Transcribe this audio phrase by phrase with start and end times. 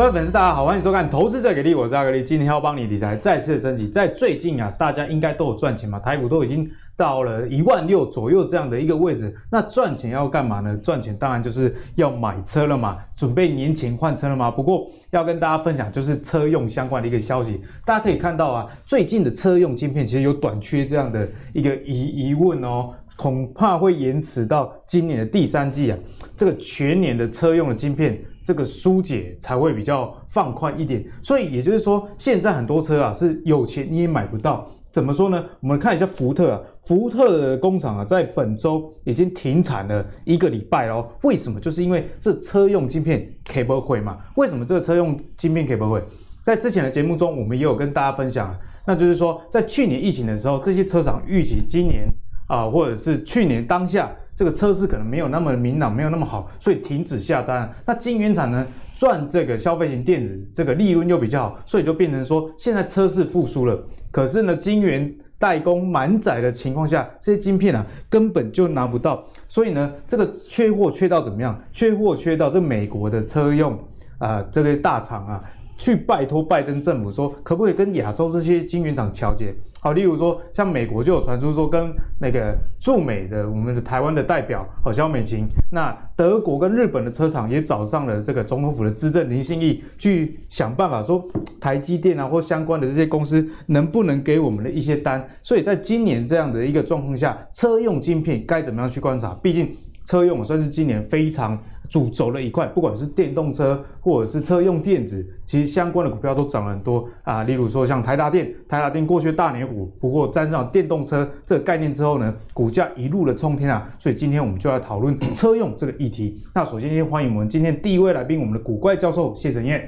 [0.00, 3.86] 各位粉丝，大家好，欢迎收看《投资最给力》，我是阿格力，今天要帮你理财再次升级。
[3.86, 9.36] 在最近啊，大家应该都有赚钱嘛，台股都已经到了一万六左右这样的一个位置。
[9.50, 10.74] 那赚钱要干嘛呢？
[10.78, 14.50] 赚钱当然就是要买车了嘛，准备年前换车了嘛。
[14.50, 22.94] 不过要跟大家分享就是车用相关的一个消息，大家可以看到啊，最近的车用晶片其实有短缺这样的一个疑疑问哦。
[23.16, 25.98] 恐怕会延迟到今年的第三季啊，
[26.38, 28.18] 这个全年的车用的晶片
[28.50, 31.04] 这个疏解才会比较放宽一点。
[31.22, 34.68] 所以也就是说，现在很多车啊是有钱你也买不到。
[34.90, 35.44] 怎么说呢？
[35.60, 41.08] 我们看一下福特啊，福特的工厂啊，在本周已经停产了一个礼拜哦。
[41.22, 41.60] 为什么？
[41.60, 44.18] 就是因为这车用晶片开不会嘛？
[44.34, 46.02] 为什么这个车用晶片开不会？
[46.42, 48.52] 在之前的节目中，我们也有跟大家分享，
[48.84, 52.08] 那就是说，在去年疫情的时候，这些车厂预计今年。
[52.48, 54.10] 啊，或者是去年当下
[54.40, 57.70] 这个车市可能没有那么明朗，没有那么好，所以停止下单。
[57.84, 63.78] 那晶圆厂呢，赚这个消费型电子这个利润又比较好，所以就变成说现在车市复苏了。
[64.10, 71.62] 可是呢，晶圆代工满载的情况下，这些晶片啊根本就拿不到，所以呢，这个缺货缺到怎么样？
[71.70, 73.74] 缺货缺到这美国的车用
[74.16, 75.44] 啊、呃、这个大厂啊。
[75.80, 79.54] 去拜托拜登政府说，可不可以跟亚洲这些晶圆厂调节？
[79.80, 91.26] 好，例如说像美国就有传出说，跟那个驻美的我们的台湾的代表好萧美琴，那德国跟日本的车厂也找上了这个总统府的资政林信义，去想办法说
[91.58, 95.26] 台积电啊或相关的这些公司能不能给我们的一些单。
[95.40, 99.30] 所以在今年这样的一个状况下，车用晶片该怎么样去观察？
[99.42, 101.58] 毕竟车用算是今年非常。
[101.90, 107.42] 主轴的一块，不管是电动车或者是车用电子，其实相关的股票都涨了很多啊。
[107.42, 113.90] 例如说像台达电，台达电过去大年股，不过沾上电动车这个概念之后呢，股价一路的冲天啊。
[113.98, 116.40] 所以今天我们就来讨论车用这个议题。
[116.54, 119.82] 那首先先欢迎我们今天第一位来宾，我们的古怪教授谢晨彦。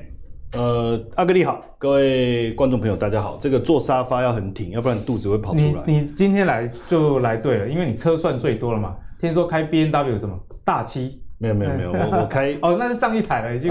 [0.55, 3.39] 呃，阿哥你好，各位观众朋友大家好。
[3.41, 5.83] 这个坐沙发要很挺，要不然肚子会跑出来。
[5.87, 8.97] 你你今天来就来对了，因为你车算最多了嘛。
[9.21, 11.22] 听说开 B N W 什么大七。
[11.43, 13.69] 没有没有没有，我我开 哦，那是上一台了，已经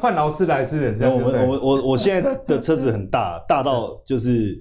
[0.00, 0.92] 换劳斯莱斯了。
[0.96, 4.56] 这样，我们我我我现在的车子很大， 大到就是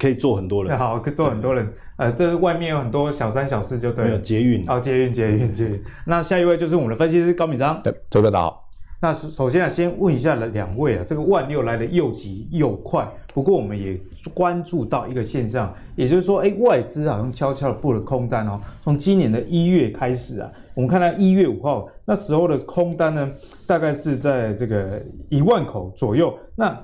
[0.00, 0.76] 可以坐很多人。
[0.78, 1.70] 好，可以坐很多人。
[1.98, 4.10] 呃，这外面有很多小三小四，就对了。
[4.10, 4.64] 没有捷运。
[4.66, 5.82] 哦，捷运捷运捷运。
[6.06, 7.78] 那下一位就是我们的分析师高敏章。
[7.82, 8.67] 对，周哥好。
[9.00, 13.08] 那首先啊，先问一下了两位啊，这个万六来的又急又快。
[13.32, 13.96] 不过我们也
[14.34, 18.60] 关注到一个现象，也就是说，哎，外资好像悄悄的布了空单哦。
[18.82, 23.30] 从今年的一月开始啊，我们看到一月五号那时候的空单呢，
[23.68, 26.36] 大概是在这个一万口左右。
[26.56, 26.76] 那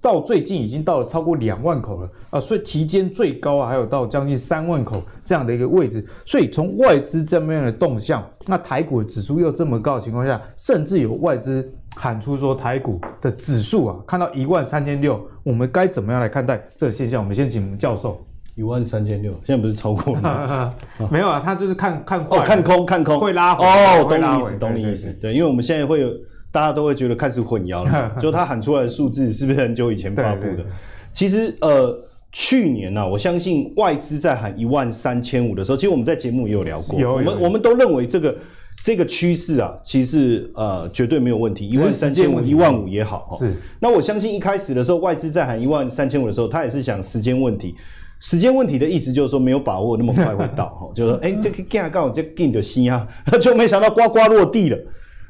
[0.00, 6.04] 到最近已经到了超过两万口了啊，所以期间最高啊，还有到将近三万口这样的一个位置。
[6.24, 17.20] 所以从外资这么样的动向，那台股的指数又这么高的情况下，甚至有外资喊出说台股的指数啊，看到一万三千六，我们该怎么样来看待这个现象？
[17.20, 18.24] 我们先请我们教授。
[18.54, 20.74] 一万三千六，现在不是超过了吗？
[21.10, 25.12] 没有啊，他就是看看哦，看空看空会拉回哦，懂你意思，懂你意思。
[25.20, 26.08] 对，因为我们现在会有。
[26.50, 30.48] 大家都会觉得开始混淆了，就他喊出来的数字是不是很久以前发布的？
[30.48, 30.72] 对对对，
[31.12, 31.94] 其实呃，
[32.32, 38.36] 去年呢、啊，我相信外资在喊一万三千五的时候，其实我们在节目也有聊过，我们我们都认为这个
[38.82, 43.36] 这个趋势啊，其实是呃绝对没有问题，一万三千五、一万五也好。
[43.38, 43.54] 是。
[43.80, 47.74] 那我相信一开始的时候，外资在喊一万三千五的时候，他也是想时间问题。
[48.20, 53.06] 时间问题的意思就是说没有把握那么快会到，哈，就是说哎、欸，这个价刚好就进的心啊，
[53.40, 54.78] 就没想到呱呱落地了。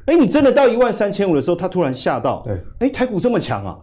[0.09, 2.41] 哎，你真的到一万三千五的时候，他突然吓到。
[2.43, 3.77] 对，哎，台股这么强啊，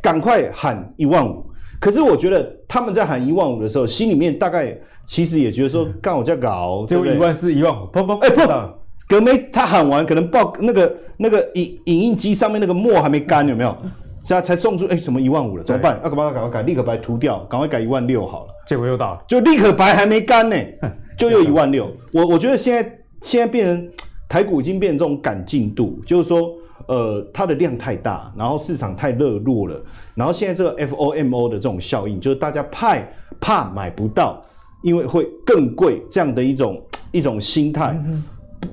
[0.00, 1.44] 赶快喊一万五。
[1.80, 8.70] 可是我觉得他们在喊一万五的时候，心里面大概其实也觉得说，干我这搞，就一万四一万五，砰砰，哎砰，
[9.08, 13.76] 隔没他喊完，可能报那个那个影影印机上面那个墨还没干，有没有？
[14.22, 15.64] 现在才送出，哎，怎么一万五了？
[15.64, 16.00] 怎么办？
[16.04, 18.52] 要赶快赶快改，立刻把它涂掉，赶快改一万六好了。
[18.68, 20.56] 结果又到了，就立刻白还没干呢，
[21.18, 21.90] 就又一万六。
[22.12, 23.90] 我我觉得现在现在变成。
[24.32, 26.54] 台股已经变这种赶进度，就是说，
[26.86, 29.78] 呃，它的量太大，然后市场太热络了，
[30.14, 32.96] 然后现在这个 FOMO 的这种效应，就是大家怕
[33.38, 34.42] 怕买不到，
[34.80, 37.94] 因为会更贵这样的一种一种心态。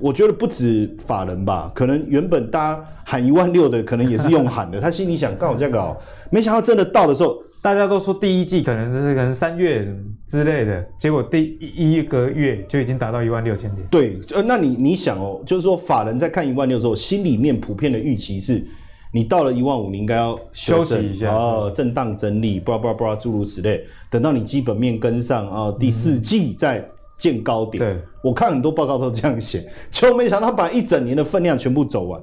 [0.00, 5.94] 我觉得不止法人吧，可能原本大家喊一万六的，可能也是用喊的，他心里想干我这样搞，
[6.30, 7.36] 没想到真的到的时候。
[7.62, 9.86] 大家都说第一季可能就是可能三月
[10.26, 13.86] 之类的，结果第一一个月就已经达到一万六千点。
[13.90, 18.64] 对，呃，那你你想哦，就是说法人在看一万六的时候，心里面普遍的预期是，
[19.12, 23.84] 你到了一万五，你应该要休息一下，哦，震荡整理，巴拉巴拉巴拉诸如此类。
[24.08, 26.82] 等到你基本面跟上啊，哦，第四季再
[27.18, 27.78] 见高点。
[27.78, 32.18] 对，我看很多报告都这样写，就没想到把一整年的分量全部走完。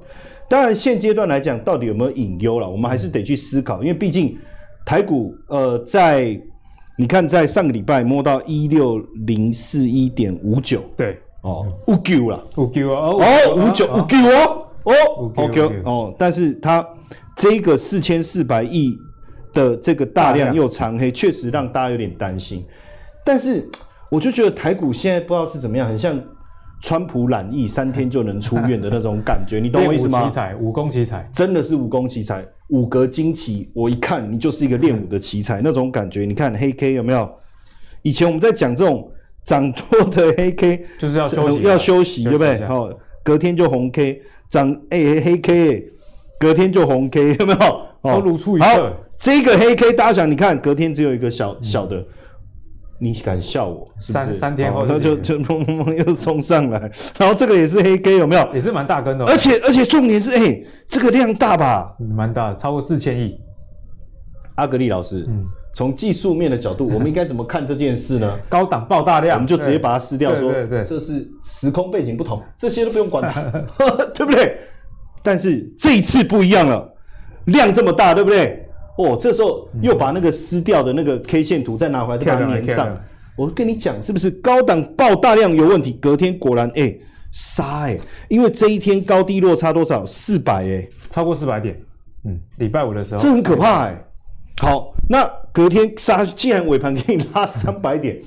[0.48, 2.68] 当然现阶段来讲，到底有没有隐忧了？
[2.68, 4.36] 我们还是得去思考，因为毕竟
[4.88, 6.40] 台股呃，在
[6.96, 8.96] 你看在上个礼拜摸到一六
[9.26, 14.94] 零四一点五九，对哦，五九了，五九哦，哦五九五九哦哦
[15.36, 16.82] ，OK 哦，但是它
[17.36, 18.96] 这个四千四百亿
[19.52, 22.64] 的这个大量又长黑，确实让大家有点担心。
[23.22, 23.68] 但是
[24.10, 26.18] 我就觉得台股现在不知道是怎么样，很像。
[26.80, 30.28] 川普染疫三天就能出院的那种感觉，你懂我意思吗？
[30.28, 33.68] 奇才，武功奇才，真的是武功奇才，五格惊奇。
[33.74, 36.24] 我一看你就是一个练武的奇才，那种感觉。
[36.24, 37.28] 你看黑 K 有没有？
[38.02, 39.10] 以前我们在讲这种
[39.44, 42.64] 涨多的黑 K，就是要休息，要休息，对不对？
[42.66, 42.88] 好，
[43.24, 45.92] 隔天就红 K，涨哎、欸、黑 K，
[46.38, 47.86] 隔天就红 K，有没有？
[48.02, 48.94] 哦如出一辙。
[49.18, 51.96] 这个黑 K，大家想，你看隔天只有一个小小的。
[51.96, 52.06] 嗯
[53.00, 53.88] 你敢笑我？
[54.00, 54.24] 是不是？
[54.24, 58.48] 三三天后，他就就砰砰砰又冲上来，然后这个也是黑 K 有没有？
[58.52, 61.94] 也是蛮大根的，而且而且重点是，哎、欸，这个量大吧？
[61.98, 63.38] 蛮大，超过四千亿。
[64.56, 68.36] 阿格力老师，嗯，从技术面的角度，我们应该怎么看这件事呢？
[68.50, 73.40] 高档爆大量，我们就直接把它撕掉，说，对对对，这是时空背景不同，这些都不用管它，
[74.12, 74.58] 对不对？
[75.22, 76.92] 但是这一次不一样了，
[77.44, 78.67] 量这么大，对不对？
[78.98, 83.00] 哦，这时候又把那个撕掉的那个 K 线图再拿回来，再把它粘上。
[83.36, 85.92] 我跟你讲，是不是高档爆大量有问题？
[86.00, 87.00] 隔天果然，哎、欸，
[87.30, 88.00] 杀哎、欸！
[88.28, 90.04] 因为这一天高低落差多少？
[90.04, 91.80] 四百哎，超过四百点。
[92.24, 94.04] 嗯，礼拜五的时候，这很可怕哎、欸。
[94.60, 98.18] 好，那隔天杀，既然尾盘给你拉三百点，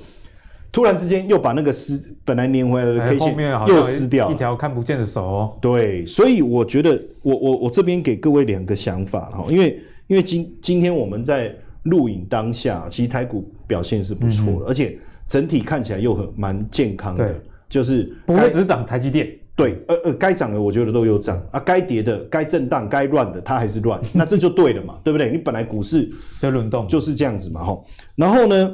[0.72, 3.36] 突然之间又把那个撕本来粘回来的 K 线
[3.68, 5.58] 又撕掉，一条看不见的手哦。
[5.60, 9.78] 对，所以我觉得我我我这边给各位两个想法哈，因为。
[10.12, 17.34] 因为今今天我们在录影当下，其实台股表现是不错的，嗯、而且整体看起来又很蛮健康的，
[17.66, 19.26] 就是不会只涨台积电。
[19.56, 25.30] 对，呃呃，该涨的我觉得都有涨啊，该跌的、该震荡、该乱的它还是乱， 那这就对了嘛，对不对？
[25.30, 27.82] 你本来股市就轮动就是这样子嘛，吼。
[28.14, 28.70] 然后呢，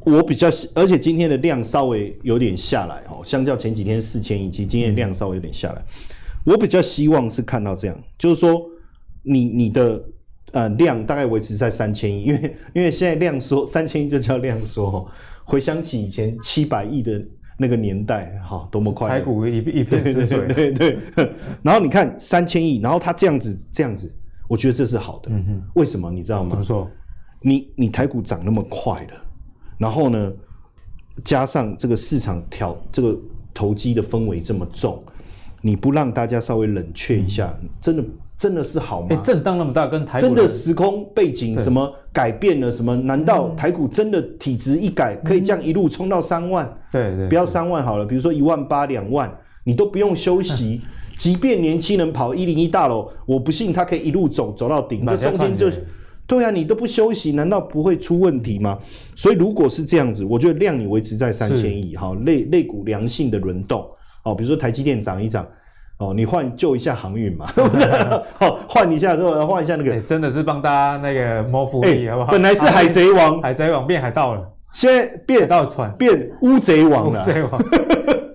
[0.00, 5.84] 我比较，而且今天的量稍微有点下来，吼，相较前几天四千亿，其实今天的量稍微有点下来。
[6.46, 8.62] 我比较希望是看到这样，就是说。
[9.22, 10.02] 你你的
[10.52, 15.06] 呃量大概维持在三千亿，因为因为现在量缩三千亿就叫量缩。
[15.44, 17.18] 回想起以前七百亿的
[17.56, 19.08] 那个年代，哈，多么快！
[19.08, 20.46] 台股一一片死水。
[20.48, 21.32] 对对对。
[21.62, 24.14] 然后你看三千亿，然后它这样子这样子，
[24.46, 25.30] 我觉得这是好的。
[25.32, 25.62] 嗯哼。
[25.74, 26.50] 为什么你知道吗？
[26.50, 26.90] 怎么说？
[27.40, 29.14] 你你台股涨那么快了，
[29.78, 30.32] 然后呢，
[31.24, 33.18] 加上这个市场调这个
[33.54, 35.02] 投机的氛围这么重，
[35.62, 38.04] 你不让大家稍微冷却一下，嗯、真的。
[38.38, 39.08] 真的是好吗？
[39.10, 42.94] 欸、震荡那么大，跟台股真的时空背景什么改变了什么？
[42.94, 46.72] 难道台股真的体质一改，可以这样一路冲到三万？
[46.92, 49.28] 对对，不要三万好了，比如说一万八、两万，
[49.64, 50.80] 你都不用休息。
[51.16, 55.04] 即便年轻人跑一零一大楼，我不信他可以一路走走到顶。
[55.04, 55.68] 那中间就，
[56.24, 58.78] 对啊，你都不休息，难道不会出问题吗？
[59.16, 63.84] 所以如果是这样子，我觉得量你维持在三千亿，好，类类股良性的轮动，
[64.22, 65.44] 好，比如说台积电涨一涨。
[65.98, 67.46] 哦，你换救一下航运嘛？
[68.38, 72.30] 好，换一下之后，换一下那个，欸、真的是帮大家那个谋福利，欸、好不好？
[72.30, 77.20] 本来是海贼王，海贼王变海盗了，现在变海盗船，变乌贼王了。
[77.20, 77.60] 乌贼王。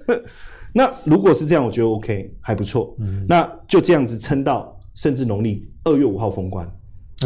[0.75, 2.93] 那如果是这样，我觉得 OK，还不错。
[2.99, 6.69] 嗯，那就这样子撑到甚至农历二月五号封关，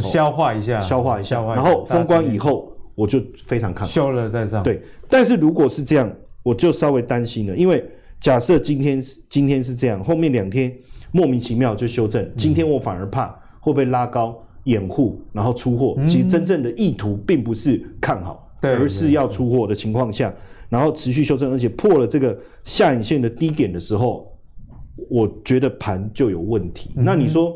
[0.04, 3.92] 消化一下，消化一下，然后封关以后，我就非常看好。
[3.92, 4.62] 休了再上。
[4.62, 6.08] 对，但是如果是这样，
[6.44, 7.84] 我就稍微担心了，因为。
[8.20, 10.76] 假设今天是今天是这样，后面两天
[11.12, 15.96] 莫名其妙就修正，今天我反而怕会被拉高掩护，然后出货。
[16.06, 20.34] 其实真正的意图并不是看好，而是要出货的情况下，
[20.70, 24.36] 然后持续修正，而且破了这个下影线的低点的时候，
[25.10, 26.90] 我觉得盘就有问题。
[26.96, 27.56] 那你说，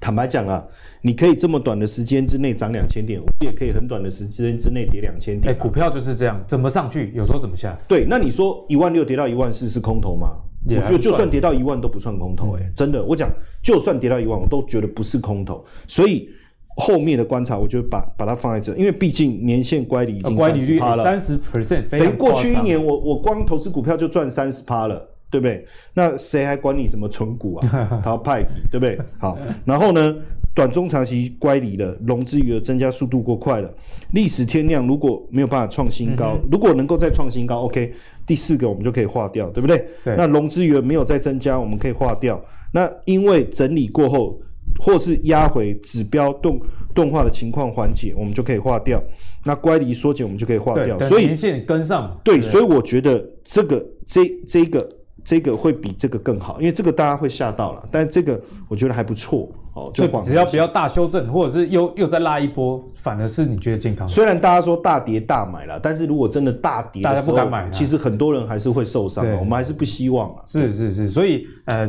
[0.00, 0.66] 坦白讲啊。
[1.00, 5.54] 你可以这么短的时间之内涨两千点，我也可以很短的时间之内跌两千点。
[5.54, 7.78] 哎，股票就是这样，怎么上去，有时候怎么下。
[7.86, 10.30] 对，那你说一万六跌到一万四是空头吗？
[10.68, 13.30] 我觉得就算跌到一万都不算空头，哎，真的，我讲
[13.62, 15.64] 就算跌到一万，我都觉得不是空头。
[15.86, 16.28] 所以
[16.76, 25.64] 后面的观察，我就把把它放在这，因为毕竟年限乖离已经三十趴了，三十 percent，等于过去一年我我光投资股票就赚三十趴了，对不对？
[25.94, 28.00] 那谁还管你什么存股啊？
[28.04, 28.98] 他要派对不对？
[29.18, 30.14] 好，然后呢？
[30.58, 33.72] 短中长期乖离了，融资余额增加速度过快了，
[34.12, 37.92] 历史天量如果没有办法创新高，嗯、如果能够再创新高，OK，
[38.26, 39.86] 第四个我们就可以划掉，对不对？
[40.02, 40.16] 对。
[40.16, 42.44] 那融资余额没有再增加，我们可以划掉。
[42.72, 44.36] 那因为整理过后，
[44.80, 46.60] 或是压回指标动
[46.92, 49.00] 动画的情况缓解，我们就可以划掉。
[49.44, 50.98] 那乖离缩减，我们就可以划掉。
[51.02, 52.18] 所以年线跟上。
[52.24, 54.90] 对，所以我觉得这个这这个
[55.24, 59.48] 这个会比这个更好，因为这个大家会吓到了，但是这个我觉得还不错
[59.78, 64.08] 哦，就只要不要大修正，或者是又又再拉一波，反而是你觉得健康。
[64.08, 70.42] 虽然大家说大跌大买了，但是如果真的大跌，大家不敢买，其实很多人还是会受伤，我们还是不希望啊。
[70.46, 71.88] 是是是，所以呃，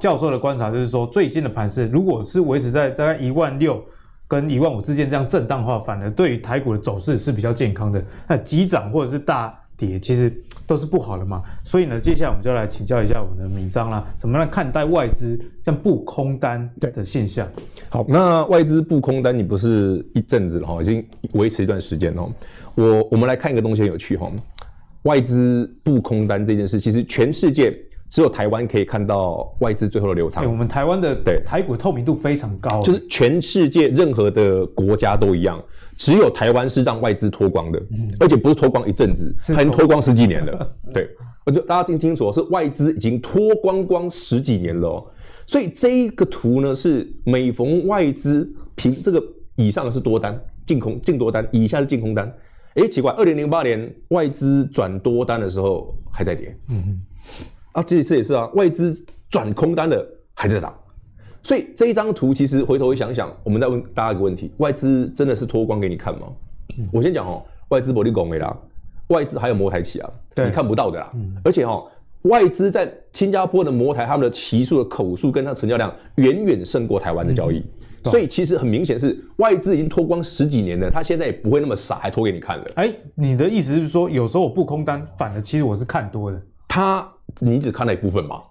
[0.00, 3.82] 教授的观察就是说，最近的盘势如果是维持在大概一万六
[4.26, 8.04] 跟一万五之间这样震荡的话，反而对于台股的走势是比较健康的。
[8.26, 10.32] 那急涨或者是大跌，其实
[10.70, 11.42] 都是不好的嘛。
[11.64, 17.48] 所以呢，接下来我们就来请教一下我们的闵漳啦，怎么来看待外资像不空单的现象？
[17.88, 22.30] 好，那外资不空单，你不是一阵子了哈，已经维持一段时间哦。
[22.76, 24.30] 我我们来看一个东西很有趣哈，
[25.02, 27.76] 外资不空单这件事，其实全世界。
[28.12, 30.44] 只有台湾可以看到外资最后的流仓。
[30.44, 35.62] 我们台湾的对台股透明度非常高，就是全世界任何的国家都一样，
[36.00, 40.72] 只有台湾是让外资脱光的，嗯、而且不是脱光一阵子，还脱光十几年了。
[40.94, 41.06] 对，
[41.44, 45.12] 我就大家听清楚，是外资已经脱光光十几年了、喔。
[45.46, 49.22] 所以这一个图呢，是每逢外资平这个
[49.56, 52.26] 以上是多单，净空净多单，以下是净空单。
[52.76, 56.56] 哎、欸，奇怪，二零零八年外资转多单的时候还在跌。
[56.70, 56.98] 嗯
[57.72, 60.74] 啊，这一次也是啊，外资转空单的还在涨，
[61.42, 66.26] 所以这一张图其实回头一想想，我们再问大家一个问题：外资真的是脱光给你看吗？
[66.78, 68.56] 嗯、我先讲哦，外资不利拱的啦，
[69.08, 71.10] 外资还有摩台期啊，你看不到的啦。
[71.14, 71.90] 嗯、而且哦，
[72.22, 77.58] 外资在新加坡的摩台，他们的期数的口数跟它成交量远远胜过台湾的交易，
[78.04, 82.64] 嗯、所以其实很明显是外资已经脱光十几年了，他现在也不会那么傻，还脱给你看了。
[82.76, 87.08] 哎，你的意思是说，有时候我不空单，反而其实我是看多的，他。
[87.38, 88.42] 你只看了一部分嘛？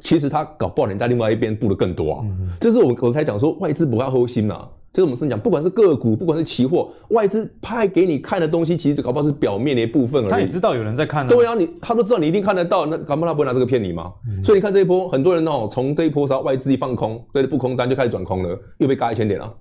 [0.00, 2.20] 其实他搞不好你在另外一边布的更多啊。
[2.24, 4.68] 嗯、这是我我才讲说外资不要灰心呐、啊。
[4.92, 10.30] 这是我们是讲，不管是个股，不管是期货，外资派给你看的东西，其实搞不好是表面的一部分而已。
[10.30, 11.28] 他也知道有人在看、啊。
[11.28, 14.12] 对啊，你他都知道你一定看得到，那搞不好他不会拿这个骗你吗？
[14.28, 19.52] 嗯、所以你看这一波，很多人哦，从这一波时候外资一放空，对，不空单就开始转空了，又被嘎一千点了，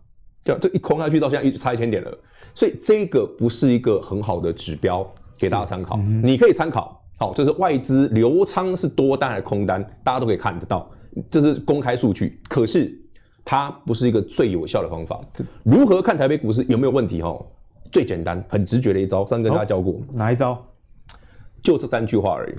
[0.46, 2.12] 就这一空下去到现在一直差一千点了。
[2.54, 5.04] 所以这个不是一个很好的指标
[5.40, 7.03] 给大家参考，嗯、你可以参考。
[7.18, 10.90] 好，这是外资流仓是多单还是空单，大家都可以看得到，
[11.30, 12.42] 这是公开数据。
[12.50, 12.94] 可是
[13.46, 15.22] 它不是一个最有效的方法。
[15.64, 17.22] 如何看台北股市有没有问题？
[17.22, 17.38] 哈，
[17.92, 20.00] 最简单、很直觉的一招，上次跟大家教过。
[20.12, 20.62] 哪一招？
[21.62, 22.56] 就这三句话而已。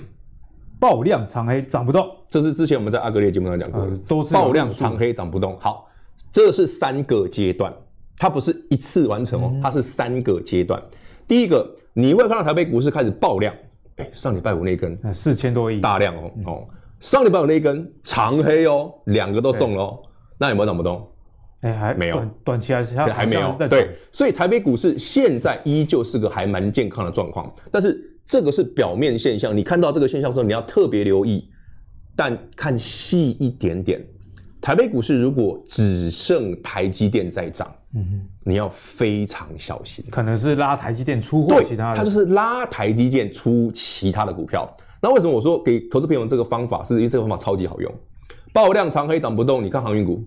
[0.80, 3.90] 爆量长黑涨不动，这是之前我们在阿格列节目上讲过的。
[3.90, 5.56] 呃、都是爆量长黑涨不动。
[5.58, 5.88] 好，
[6.32, 7.72] 这是三个阶段，
[8.16, 10.80] 它不是一次完成哦，它是三个阶段。
[10.80, 10.96] 嗯、
[11.26, 13.54] 第一个，你会看到台北股市开始爆量。
[13.96, 16.68] 哎，上礼拜五那根四千多亿，大量哦、嗯、哦，
[17.00, 20.02] 上礼拜五那根长黑哦，两个都中了哦，
[20.38, 21.08] 那有没有涨不动？
[21.60, 23.56] 哎，还没有，短，期还是还，还没有。
[23.70, 31.48] 对，所以台北股市现在依旧是个还蛮健康的状况，但是这个是表面现象，你看到这个现象的时候，你要特别留意，
[32.14, 34.04] 但看细一点点。
[34.60, 44.68] 台北股市如果只剩台积电在涨，嗯哼，你要非常小心，可能是拉台积电出货，其他的，它就是拉台积电出其他的股票。
[45.00, 47.94] 那为什么我说给投资朋友这个方法，是因为这个方法超级好用，
[48.52, 49.62] 爆量长黑涨不动。
[49.62, 50.24] 你看航运股，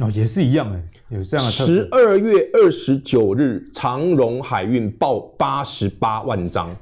[0.00, 1.52] 哦，也是一样哎，有这样的。
[1.52, 6.74] 十二月二十九日，长荣海运爆八十八万张，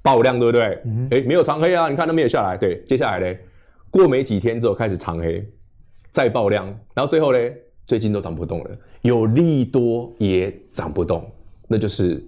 [0.00, 0.80] 爆量对不对？
[0.84, 2.56] 嗯哼，哎，没有长黑啊，你看都没有下来。
[2.56, 3.38] 对，接下来嘞，
[3.90, 5.46] 过没几天之后开始长黑。
[6.12, 7.38] 再爆量，然后最后呢，
[7.92, 8.70] 最近都涨不动了，
[9.02, 11.30] 有利多也涨不动，
[11.68, 12.24] 那就是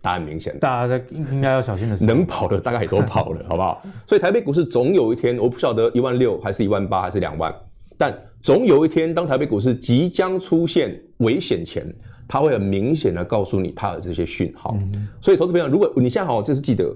[0.00, 0.56] 答案明显。
[0.60, 3.82] 大家在应该要小心的是，能跑的大概也都跑了，好不好？
[4.06, 7.52] 所以台北股市总有一天，我不晓得一万六还是一万八还是两万，
[7.98, 11.84] 但总有一天，当台北股市即将出现危险前，
[12.28, 14.76] 它会很明显的告诉你它的这些讯号。
[14.78, 16.94] 嗯、所以投资朋友，如果你现在好，就是记得。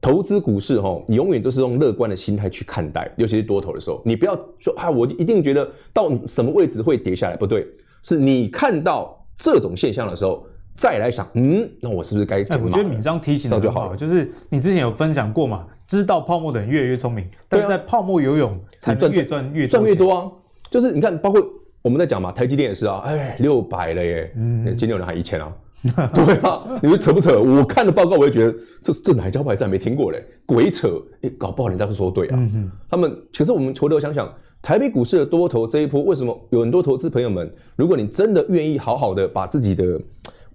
[0.00, 7.66] 投资股市哈，你永远都是用乐观的心态去看待，尤其是多头的时候，你不要说啊，我一定觉得到什么位置会跌下来，不对，
[8.02, 12.38] 是你看到这种现象的时候再来想，嗯，那我是不是该？
[12.62, 20.30] 我觉得敏章提醒的就好了，就是你之前有分享过嘛，知道泡沫的人越来越聪明，但是在泡沫游泳才赚越赚越赚越多啊，
[20.70, 21.44] 就是你看，包括
[21.88, 25.56] 我们在讲嘛，台积电也是啊，哎，六百了耶，嗯，今天有人喊一千啊。
[26.12, 27.40] 对啊，你说扯不扯？
[27.40, 30.22] 我看的报告，我也觉得这这哪家牌站没听过嘞？
[30.44, 31.00] 鬼扯！
[31.22, 32.36] 哎，搞不好人家会说对啊。
[32.36, 34.30] 嗯、他们其实我们回头想想，
[34.60, 37.50] 台北股市的多头这一波，为什么有很多投资朋友们？
[37.74, 39.98] 如果你真的愿意好好的把自己的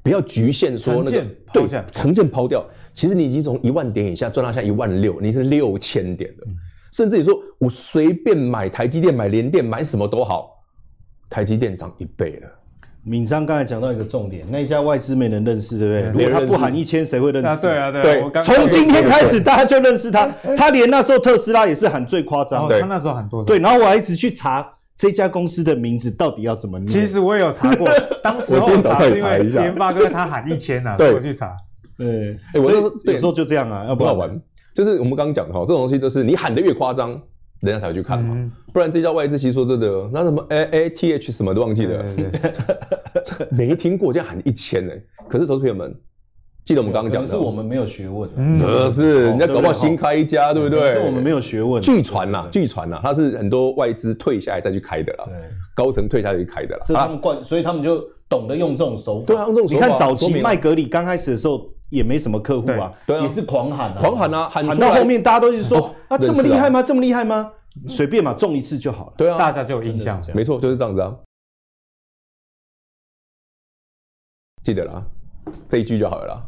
[0.04, 2.64] 不要局限说那个对成见抛掉，
[2.94, 6.54] 其实你已经从一万点以下赚到现在一万六，你是六千点的，嗯、
[6.92, 10.53] 甚至你说我随便买台积电、买联电、买什么都好，
[11.34, 12.48] 台积电涨一倍了。
[13.06, 16.26] 闵漳刚才讲到一个重点，那一家外资没人认识，对不对？
[16.26, 17.48] 如果他不喊一千，谁会认识？
[17.48, 18.42] 啊，对啊，对啊。
[18.44, 20.30] 从今天开始，大家就认识他。
[20.56, 23.48] 他连那时候特斯拉也是喊最夸张，对，他那时候喊多少？
[23.48, 26.88] 对，然后我还一直去查这家公司的名字到底要怎么念。
[26.88, 27.90] 其实我也有查过，
[28.24, 31.52] 当时我查一下联发哥他喊一千呐，对，我去查。
[31.98, 34.40] 对，哎，我就有时候就这样啊，要不好玩。
[34.74, 37.20] 就是我们刚刚讲的哈，这种东西就是你喊得越夸张，
[37.64, 38.36] 人家才会去看嘛。
[38.36, 42.04] 嗯、不然这家外资其实说真的，那什么 A A T H 什么都忘记了，
[43.50, 44.94] 没听过，这样喊一千呢。
[45.30, 45.96] 可是投资朋友们，
[46.66, 48.30] 记得我们刚刚讲的，是我们没有学问，
[48.60, 50.94] 不是人家搞不好新开一家，对不对？
[50.94, 51.82] 是我们没有学问。
[51.82, 55.26] 据传呐，据传呐，他是很多外资退下来再去开的啦，
[55.74, 56.84] 高层退下来去开的啦。
[56.86, 59.26] 是他们惯，所以他们就懂得用这种手法。
[59.28, 59.86] 对啊，用这种手法。
[59.86, 61.70] 你看早期麦格里刚开始的时候。
[61.94, 66.82] 也没什么客户啊，也是狂喊啊，狂喊啊，喊到后面大家都是说啊，这么厉害吗？
[66.82, 67.52] 这么厉害吗？
[67.88, 69.14] 随便嘛，中一次就好了。
[69.16, 71.16] 对啊，大家就有印象，没错，就是这样子啊。
[74.64, 75.04] 记得啦，
[75.70, 76.42] 这一句就好了啦。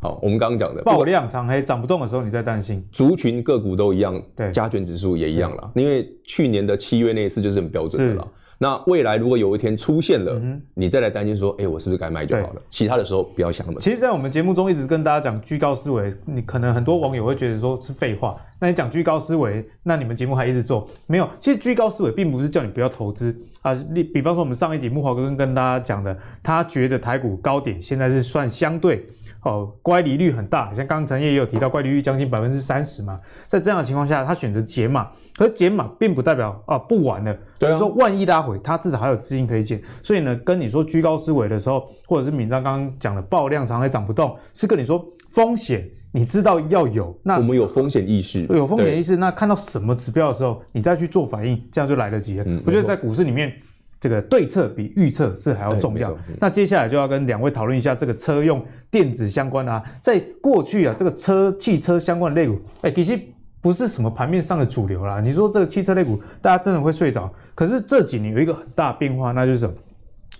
[0.00, 5.70] 好，我们刚刚讲的爆量长黑涨不动的时候，你在担心族群个股都一样，对，加权指数也一样了。
[5.74, 8.28] 因为去年的七月那一次就是很标准的了。
[8.60, 10.42] 那未来如果有一天出现了，
[10.74, 12.62] 你再来担心说，哎，我是不是该卖就好了？
[12.68, 13.80] 其他的时候不要想那么多。
[13.80, 18.36] 其实，在我们节目中一直跟大家讲居高思维，你可能很多网友会觉得说是废话。
[18.60, 21.28] 那你讲居高思维，那你们节目还一直做没有？
[21.38, 23.72] 其实居高思维并不是叫你不要投资啊。
[23.90, 29.06] 你比方说，我们上一集木华哥跟跟大家讲的，他觉得台股高点现在是算相对。
[29.44, 33.18] 哦，乖离率很大，像刚刚陈曄也有提到，乖离率将近百分之三十嘛。
[33.46, 37.36] 在这样的情况下，他选择减码，可是减码并不代表啊不玩了。
[37.58, 39.80] 对啊，说万一拉回，他至少还有资金可以减。
[40.02, 47.16] 所以呢，跟你说居高思维的时候，或者是敏章刚刚讲的爆量长还涨不动，是跟你说风险，你知道要有。
[47.22, 49.16] 那我们有风险意识，有风险意识。
[49.16, 52.44] 那看到什么指标的时候，你再去做反应，这样就来得及了。
[52.46, 53.52] 嗯，我觉得在股市里面。
[54.00, 56.16] 这个对策比预测是还要重要。
[56.40, 63.18] 那接下来就要跟两位讨论一下这个车用电子相关啊，在过去啊，这个车汽车相关的类股，哎，其实
[63.60, 65.20] 不是什么盘面上的主流啦。
[65.20, 67.32] 你说这个汽车类股，大家真的会睡着？
[67.54, 69.74] 可是这几年有一个很大变化，那就是什么？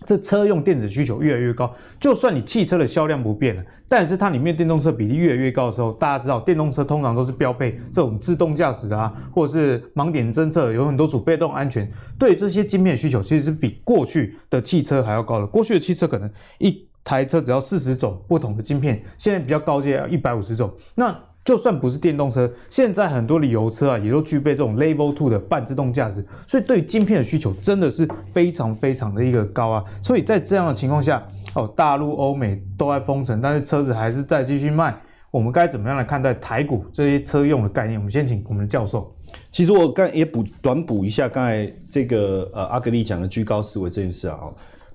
[0.05, 15.47] 这车用电子需求越来越高，就算你汽车的销量不变了，但是它里面电动车比例越来越高的时候，大家知道电动车通常都是标配这种自动驾驶啊，或者是盲点侦测，有很多主被动安全，对这些晶片需求其实是比过去的汽车还要高的。
[15.47, 20.73] 过去的汽车可能一台车只要四十种不同的晶片，现在比较高阶要一百五十种。
[20.95, 29.83] 那就算不是电动车，现在很多的油车啊，也都具备这种 Level Two 的半自动驾驶，所以对于晶片的需求真的是非常非常的一个高啊。
[30.03, 34.95] 所以在这样的情况下，哦，大陆、欧美都在封城，但是车子还是在继续卖。
[35.31, 37.99] 我们该怎么样来看待台股这些车用的概念？
[37.99, 39.11] 我们先请我们的教授。
[39.51, 44.39] 其实我刚也补短补一下刚才这个呃阿格力讲的居高思维这件事啊，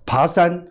[0.05, 0.63] 爬山。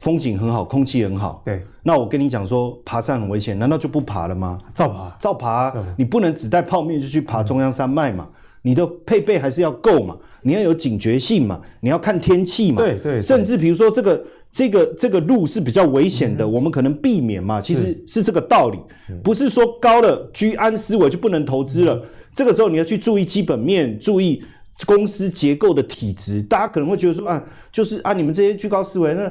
[0.00, 1.42] 风景很好，空气很好。
[1.44, 4.58] 对，那我跟你讲说，爬山很危险，难道就不爬了吗？
[4.74, 5.74] 照爬，照爬啊。
[5.96, 8.28] 你不能只带泡面就去爬中央山脉嘛？
[8.62, 10.16] 你的配备还是要够嘛？
[10.42, 11.60] 你要有警觉性嘛？
[11.80, 12.82] 你要看天气嘛？
[12.82, 13.20] 对对。
[13.20, 17.60] 甚至比如说这个这个这个路是比较危险的，我们可能避免嘛。
[17.60, 18.78] 其实是这个道理，
[19.22, 22.02] 不是说高了居安思危就不能投资了。
[22.34, 24.42] 这个时候你要去注意基本面，注意
[24.84, 26.42] 公司结构的体质。
[26.42, 29.30] 大家可能会觉得说啊，就是啊，你们这些居高思维那。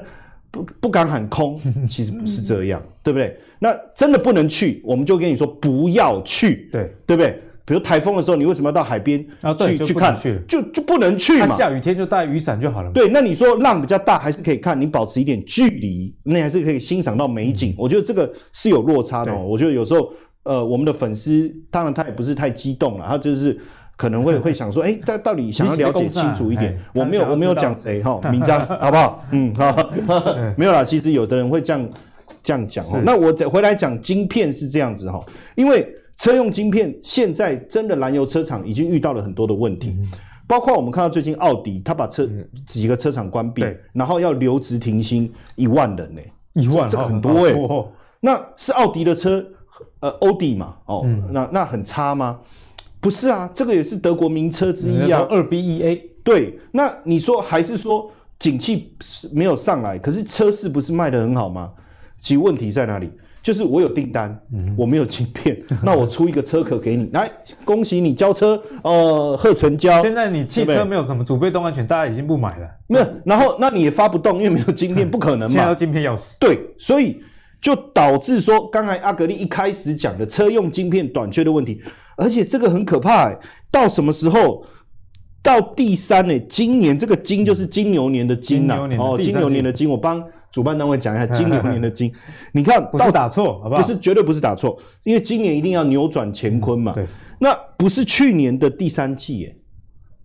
[0.55, 3.37] 不不敢喊空， 其实不是这样，对不对？
[3.59, 7.41] 那真的不能去，我们就跟你说不要去，对对不对？
[7.65, 9.19] 比如台风的时候，你为什么要到海边
[9.67, 10.15] 去去看？
[10.47, 11.57] 就就不能去嘛。
[11.57, 12.91] 下雨天就带雨伞就好了。
[12.91, 17.73] 对，那你说浪比较大，还是可以看，你保持一点距离，那还是可以欣赏到美景。
[17.77, 19.35] 我觉得这个是有落差的。
[19.35, 20.13] 我觉得有时候，
[20.43, 23.59] 呃，我们的粉丝当然他也不是太激动了，他就是。
[23.97, 26.77] 可能会会想说，哎，到到底想要了解清楚一点。
[26.93, 29.23] 我没有我没有讲谁哈，明章 好不好？
[29.31, 29.75] 嗯，好，
[30.57, 30.83] 没有啦。
[30.83, 31.89] 其实有的人会这样
[32.43, 32.99] 这样讲哈。
[33.03, 35.23] 那我再回来讲晶片是这样子哈，
[35.55, 39.97] 因为车用晶片现在真的燃油车厂已经遇到了很多的问题，
[40.47, 42.27] 包括我们看到最近奥迪，他把车
[42.65, 46.21] 几个车厂关闭，然后要留职停薪一万人呢，
[46.53, 47.53] 一万这很多哎。
[48.21, 49.45] 那是奥迪的车，
[49.99, 52.39] 呃，欧迪嘛，哦，那那很差吗？
[53.05, 55.27] 不是啊，这个也是德国名车之一啊。
[55.29, 58.95] 二 B E A 对，那你说还是说景气
[59.31, 61.71] 没有上来，可是车市不是卖得很好吗？
[62.17, 63.11] 其实问题在哪里？
[63.43, 67.29] 就是我有订单，嗯、我没有晶片， 那我出一个车壳给你，来
[67.63, 70.01] 恭喜你交车，呃，贺成交。
[70.01, 72.67] 现在你汽车没有什么主被动安全，大家已经不买了。
[72.87, 75.53] 那是然后那你也发不动，因为没有晶片，不可能嘛。
[75.53, 76.35] 现在要晶片要死。
[76.39, 77.21] 对，所以
[77.61, 81.83] 就导致说，刚才阿格力一开始讲的车用晶片短缺的问题。
[82.15, 83.39] 而且这个很可怕，欸，
[83.71, 84.65] 到什么时候
[85.41, 92.11] 到第三呢，今年这个金就是金牛年的金呐，哦，金牛年的金，我帮主办单位讲一下 金牛年的金。
[92.53, 93.81] 你看，不是打错，好不好？
[93.81, 96.93] 不是，绝对不是打错，因为今年一定要扭转乾坤嘛。
[96.93, 97.05] 对，
[97.39, 99.55] 那不是去年的第三季耶。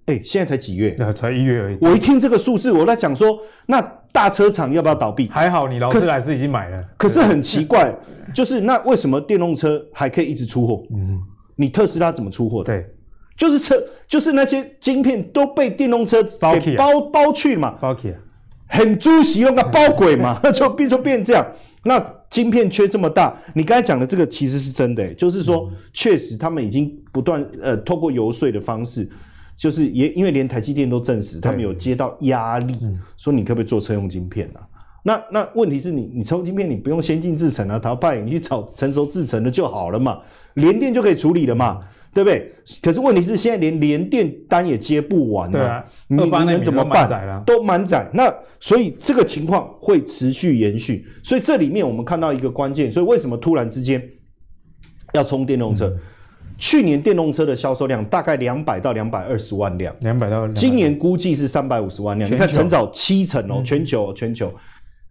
[0.07, 0.97] 哎，现在才几月？
[1.15, 1.79] 才一月而已。
[1.81, 5.29] 我一听这个数字，我在想说，那大车厂要不要倒闭？
[5.29, 6.83] 还好你劳斯莱斯已经买了。
[6.97, 7.95] 可是很奇怪，
[8.35, 10.83] 就是那为什么电动车还可以一直出货？
[10.93, 11.21] 嗯，
[11.61, 12.73] 你特斯拉怎么出货的？
[12.73, 12.87] 对。
[13.37, 18.17] 就是车，就是那些晶片都被电动车给包包，包去嘛，包起啊，
[18.67, 21.47] 很猪席那个包鬼嘛， 就变就变这样。
[21.85, 29.09] 那晶片缺这么大，你刚才讲的这个其实是真的、欸，就是说确实他们已经不断呃透过游说的方式，
[29.57, 32.77] 就是也因为连台积电都证实他们有接到压力，
[33.17, 34.61] 说你可不可以做车用晶片啊？
[35.03, 40.19] 那那问题是你你车用晶片你不用先进制程啊，淘汰你去找成熟制程的就好了嘛，
[40.55, 41.81] 联电就可以处理了嘛。
[42.13, 42.53] 对不对？
[42.83, 47.41] 可是问题是，现在连联电单也接不完了，啊、你你能怎么办？
[47.47, 48.05] 都满载。
[48.13, 51.07] 那所以这个情况会持续延续。
[51.23, 54.03] 所以这里面我们看到一个关键，所以为什么突然之间
[55.13, 55.87] 要充电动车？
[55.87, 56.01] 嗯、
[56.59, 62.29] 去年电动车的销售量大概两百到两百二十万辆，两百到今年估计是三百五十万辆。
[62.29, 64.53] 你看成长七成哦，全球全球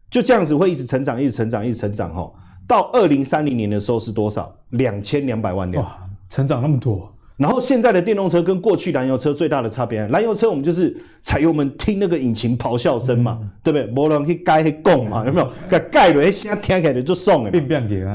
[0.09, 2.31] 就这样子会一直成长，一直成长，一直成长哈。
[2.67, 4.53] 到二零三零年的时候是多少？
[4.69, 5.83] 两千两百万辆。
[5.83, 5.97] 哇
[6.29, 13.87] 成长那么多，然后现在的电动车跟过去燃油车最大的差别，燃油车我们就是踩油门听那个引擎咆哮声嘛，嗯、对不对？
[13.87, 15.51] 没人去盖去拱嘛，有没有？
[15.67, 17.49] 盖盖了，哎，现在听起来就爽了。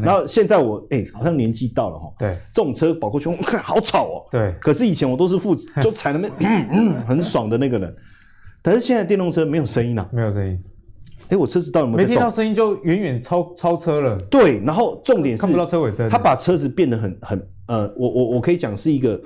[0.00, 2.12] 然后现在我哎，好像年纪到了哈。
[2.20, 4.22] 对，这种车跑过去，好吵哦。
[4.30, 4.54] 对。
[4.60, 7.92] 可是以前我都是负责，就踩那边嗯嗯很爽的那个人。
[8.62, 10.56] 但是现在电动车没有声音了，没有声音。
[11.28, 12.08] 哎，我车子到底有没有？
[12.08, 14.18] 没听到声音就远远超超车了。
[14.30, 17.48] 对，然后重点是看不到车尾灯，他把车子变得很很。
[17.66, 19.18] 呃，我我我可以讲是一个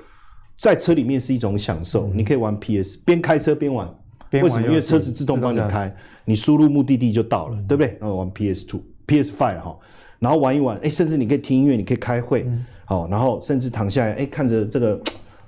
[0.57, 3.87] 在车里面是一种享受，嗯、你可以玩 PS，边开车边玩。
[4.29, 4.67] 边玩为什么？
[4.67, 7.97] 因为车子自动帮你开，你输入目的地就到了，嗯、对不对？
[7.99, 9.77] 然后玩 PS Two、PS Five 哈，
[10.19, 12.45] 然后玩一玩，哎，甚至你可以听音乐，你可以开会，
[12.85, 15.01] 好、嗯，然后甚至躺下来，哎，看着这个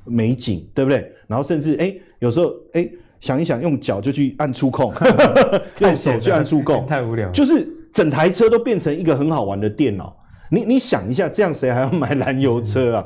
[0.03, 1.09] 美景，对不对？
[1.27, 2.89] 然后甚至哎，有时候哎，
[3.21, 4.93] 想一想，用脚就去按触控，
[5.79, 10.13] 用手去按触控，太无聊，就是整台车都变成一个很好玩的电脑。
[10.49, 13.05] 你你想一下，这样谁还要买燃油车啊？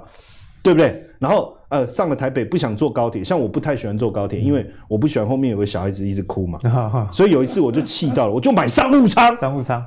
[0.63, 1.03] 对不对？
[1.19, 6.59] 然后呃，上了台北不想坐高铁，像我不太喜欢坐高铁，因为我不喜欢后面有个小孩子一直哭嘛。
[7.13, 9.35] 所以有一次我就气到了，我就买商务舱。
[9.37, 9.85] 商务舱，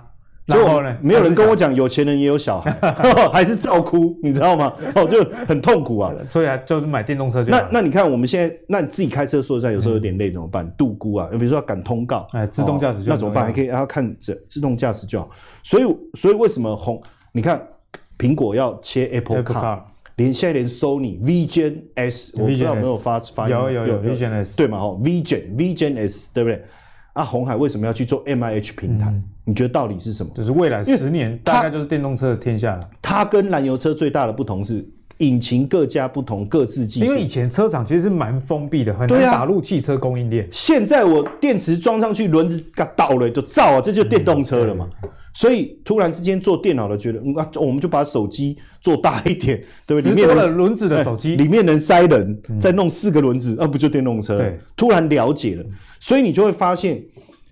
[0.49, 0.97] 然后呢？
[1.03, 2.73] 没有人跟我讲，有钱人也有小孩，
[3.33, 4.73] 还是照哭，你知道吗？
[4.97, 6.13] 哦，就很痛苦啊。
[6.29, 7.51] 所以啊，就是买电动车就。
[7.51, 10.69] 那那你看我们现在，那你自己开车说实在有时候有点累怎么办？
[10.77, 13.45] 度孤啊，比如说要赶通告，哎，自动驾驶就那怎么办？
[13.45, 15.31] 还可以要看自自动驾驶就好。
[15.63, 15.85] 所以
[16.15, 17.01] 所以为什么红？
[17.33, 17.61] 你看。
[18.19, 19.79] 苹果要切 Apple Car，
[20.17, 24.77] 连现在连 Sony Vision S，我不知道有没有发发有有有 Vision S 对嘛？
[24.77, 26.65] 哈 Vision Vision S 对不对？
[27.19, 29.13] 啊，红海为什么要去做 MIH 平台？
[29.45, 30.31] 你觉得道理是什么？
[30.35, 32.89] 就是未来十年大概就是电动车的天下了。
[33.03, 34.87] 它跟燃油车最大的不同是。
[35.19, 37.07] 引擎各家不同，各自技术。
[37.07, 40.49] 因为以前车厂其实是蛮封闭的，很难打入汽车供应链。
[40.53, 44.89] 现在我电池装上去，轮子嘎倒了就造啊，这就是电动车了嘛。
[45.35, 50.11] 所以突然之间做电脑的觉得，啊，我们就把手机做大一点， 对不对？
[50.13, 54.39] 里面的轮子的手机，里面能塞人，再弄四个轮子，那不就电动车？
[54.39, 55.65] 对，突然了解了，
[56.01, 57.03] 所以你就会发现，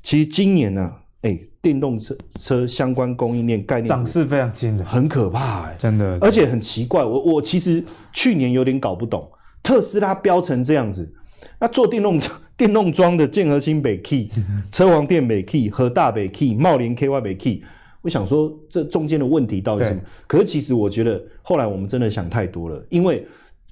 [0.02, 1.38] 其实今年呢，哎。
[1.62, 7.04] 电动车车相关供应链概念涨势非常惊人，很可怕哎、欸，真的，而且很奇怪。
[7.04, 9.28] 我我其实去年有点搞不懂，
[9.64, 11.12] 特斯拉飙成这样子，
[11.58, 14.28] 那做电动车电动桩的建和新北 key、
[14.72, 17.62] 车王店北 key、和大北 key、茂林 KY 北 key，
[18.02, 20.02] 我想说这中间的问题到底是什么？
[20.26, 23.26] 可是其实我觉得后来我们真的想太多了，因为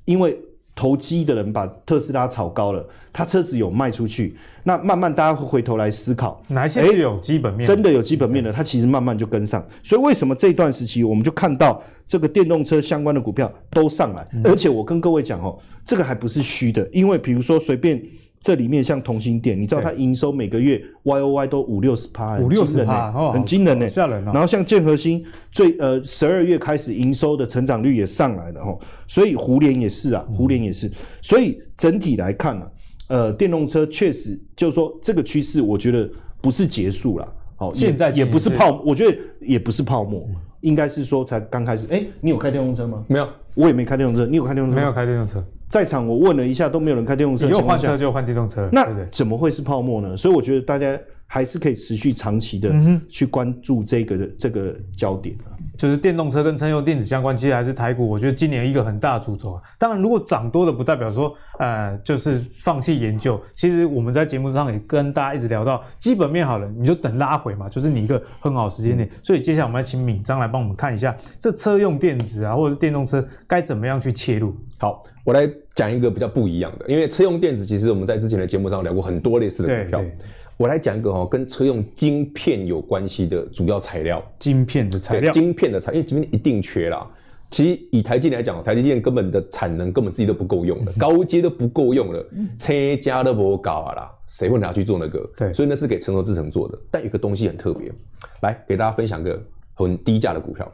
[0.05, 0.38] 因为。
[0.77, 9.64] 投机的人把特斯拉炒高了，他车子有卖出去，那慢慢大家会回头来思考，哪一些是有基本面，真的有基本面的，它其实慢慢就跟上。
[9.85, 18.03] 所以为什么这段时期我们就看到这个电动车相关的股票都上来，而且我跟各位讲哦，这个还不是虚的，因为比如说随便。
[18.45, 24.23] 这里面像同心电，你知道它营收每个月 Y O Y 都五六十趴，五六十趴，很惊人呢，吓人。
[24.23, 28.79] 然后像建和兴最呃十二月开始营收的成长率也上来了哈，
[29.09, 30.93] 所以胡联也是啊，胡联也是。
[31.23, 32.67] 所以整体来看呢，
[33.09, 36.07] 呃，电动车确实就是说这个趋势，我觉得
[36.43, 40.29] 不是结束了，哦，现在也不是泡，我觉得也不是泡沫，
[40.61, 41.87] 应该是说才刚开始。
[41.91, 43.03] 哎，你有开电动车吗？
[43.09, 44.27] 没有，我也没开电动车。
[44.27, 44.77] 你有开电动车？
[44.77, 45.43] 没有开电动车。
[45.68, 47.46] 在场我问了一下，都没有人开电动车。
[47.46, 50.16] 你又换车就换电动车，那怎么会是泡沫呢？
[50.16, 52.73] 所以我觉得大家还是可以持续长期的
[53.09, 55.37] 去关注这个的这个焦点。
[55.77, 59.63] 就是电动车跟车用电子相关，其实还是台股，我觉得今年一个很大的主轴啊。
[59.77, 63.41] 当然，如果涨多的不代表说，呃，就是放弃研究。
[63.55, 69.09] 其实我们在节目上也跟大家一直聊到，基本面好了，你就等拉回嘛，就是你一个很好时间点。
[69.21, 74.55] 所以接下来我们要请敏章来帮我们看一下，这车用电子啊，或者是电动车该怎么样去切入。
[74.79, 80.01] 好，我来讲一个比较不一样的，因为车用电子其实我们在之前的节目上聊过很多类似的股票。
[80.01, 80.17] 对对
[80.57, 87.09] 我来讲一个哈，跟车用晶片有关系的主要材料，晶片的材料，晶片的材料，因为晶片一定缺啦。
[87.51, 92.25] 其实以台积电来讲，台积电根本的产能根本自己都不够用的，高阶都不够用了，
[92.59, 95.31] 车家都不搞啊啦，谁会拿去做那个？
[95.37, 96.79] 对，所以那是给成熟制程做的。
[96.90, 97.93] 但有个东西很特别，
[98.40, 99.40] 来给大家分享个
[99.75, 100.71] 很低价的股票。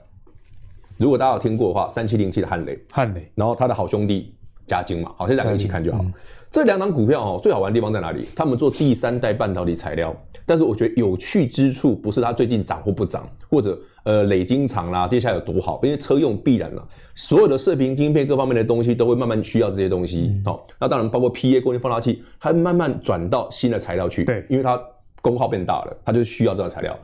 [0.96, 4.34] 如果大家有听过的话，三七零七的汉雷，汉雷，然后他的好兄弟
[4.70, 6.04] 嘉晶嘛，好，这两个一起看就好。
[6.48, 8.28] 这两档股票哦，最好玩的地方在哪里？
[8.36, 10.14] 他们做第三代半导体材料，
[10.46, 20.40] 但是我觉得有趣之处不是它最近涨或不涨，或者呃累晶厂啦，接下来有多好，因为车用必然了，所有的射频晶片各方面的东西都会慢慢需要这些东西。
[20.44, 24.24] 好、嗯，那当然包括 PA 功率放大器，它慢慢转到新的材料去。
[24.24, 24.80] 对，因为它
[25.20, 26.96] 功耗变大了，它就需要这个材料。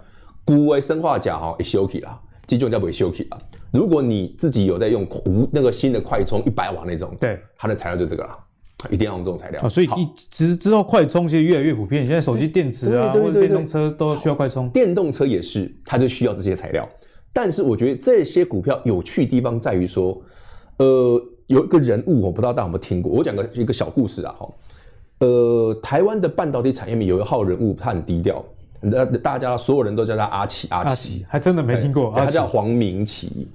[0.45, 3.39] 古为生化镓哈，也休息啦，基本叫不会休息啦。
[3.73, 8.39] 如果你自己有在用无那个新的快充一百瓦那种，对，它的材料就这个啦。
[8.91, 12.07] 一定要用这种材料啊，所以一直知道快充其实越来越普遍。
[12.07, 14.69] 现在手机电池啊，或者电动车都需要快充。
[14.69, 16.87] 电动车也是，它就需要这些材料。
[17.33, 20.23] 但是我觉得这些股票有趣的地方在于说，
[20.77, 23.11] 呃，有一个人物我不知道大家有没有听过。
[23.11, 24.49] 我讲个一个小故事啊，哈，
[25.21, 28.45] 呃，台湾的半导体产业里面有一号人物，他很低调，
[28.91, 32.13] 那大家所有人都叫他阿奇，阿奇，还真的没听过。
[32.15, 33.49] 他叫黄明奇，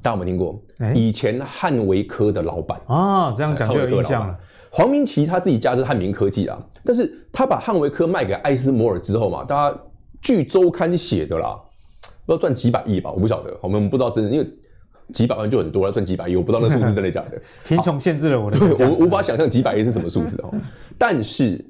[0.00, 0.60] 大家有没有听过？
[0.78, 4.36] 欸、以前汉维科的老板啊，这样讲就有印象了。
[4.70, 9.78] 黄明奇他自己家是汉明科技啊，但是他把汉维科卖给艾斯摩尔之后嘛，大家
[10.20, 11.54] 据周刊写的啦，
[12.24, 14.46] 不知道赚几百亿吧，我不晓得，我们不知道真的，因为
[15.12, 17.38] 几百万就很多了，赚几百亿，我不知道那数字真的假的。
[17.68, 20.54] 贫穷限制了我的，对，我无法想象几百亿是什么数字哦。
[20.96, 21.62] 但是，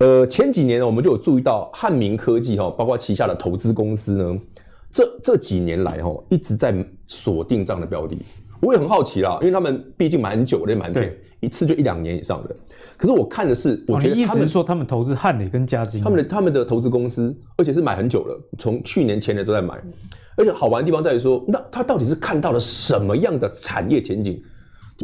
[0.00, 4.38] 呃，前几年呢，我们就有注意到汉明科技哈，包括旗下的投资公司呢，
[4.90, 6.74] 这这几年来哈，一直在
[7.06, 8.16] 锁定这样的标的。
[8.62, 12.56] 我也很好奇啦，因为他们毕竟蛮久的，蛮对，一次就一两年以上的。
[12.96, 19.78] 可是我看的是，我觉得他们、说他们投资汉磊跟嘉晶，他们的他们的投资公司，而且是买很久了，从去年前年都在买。
[20.36, 24.42] 而且好玩的地方在于说，那他到底是看到了什么样的产业前景？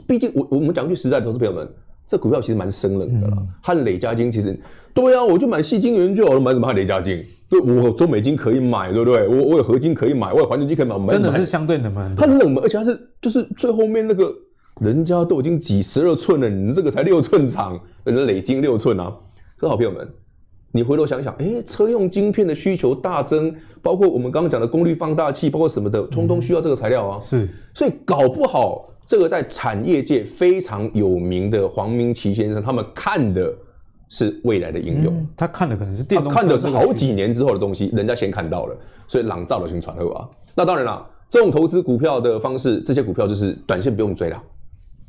[0.06, 1.68] 毕竟我我们讲句实在的，投资朋友们，
[2.06, 3.38] 这股票其实蛮生冷的啦。
[3.62, 4.58] 汉磊嘉晶其实，
[4.94, 7.22] 对啊，我就买细晶圆就好了，买什么汉磊嘉晶？
[7.48, 9.28] 对，我中美金可以买，对不对？
[9.28, 12.16] 我我有合金可以买，我有环球金可以买，我买真的是相对冷门。
[12.16, 14.32] 它冷门，而且它是就是最后面那个，
[14.80, 19.12] 人家都已经几十二寸了，你这个才六寸长，人家磊晶六寸啊！
[19.56, 20.06] 各位好朋友们，
[20.72, 27.20] 你回头想想，哎，车用晶片的需求大增，包括我们刚刚讲的功率放大器，包括什么的，通通需要这个材料啊。
[27.20, 33.54] 是，所以搞不好这个在产业界非常有名的黄明奇先生，他们看的。
[34.08, 38.76] 是未来的应用，嗯，他看的可能是电动车，看的是好几年之后的东西，人家先看到了，
[39.08, 40.28] 所以朗造的先传后啊。
[40.54, 44.40] 那当然了，这种投资股票的方式，这些股票就是短线不用追了，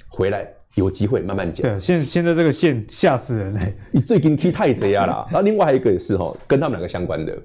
[0.07, 1.61] 回来有机会慢慢讲。
[1.61, 5.27] 对，现现在这个线吓死人嘞，你最近 K 太贼啊啦。
[5.31, 7.37] 那另外还有一个也是哈，跟他们两个相关的，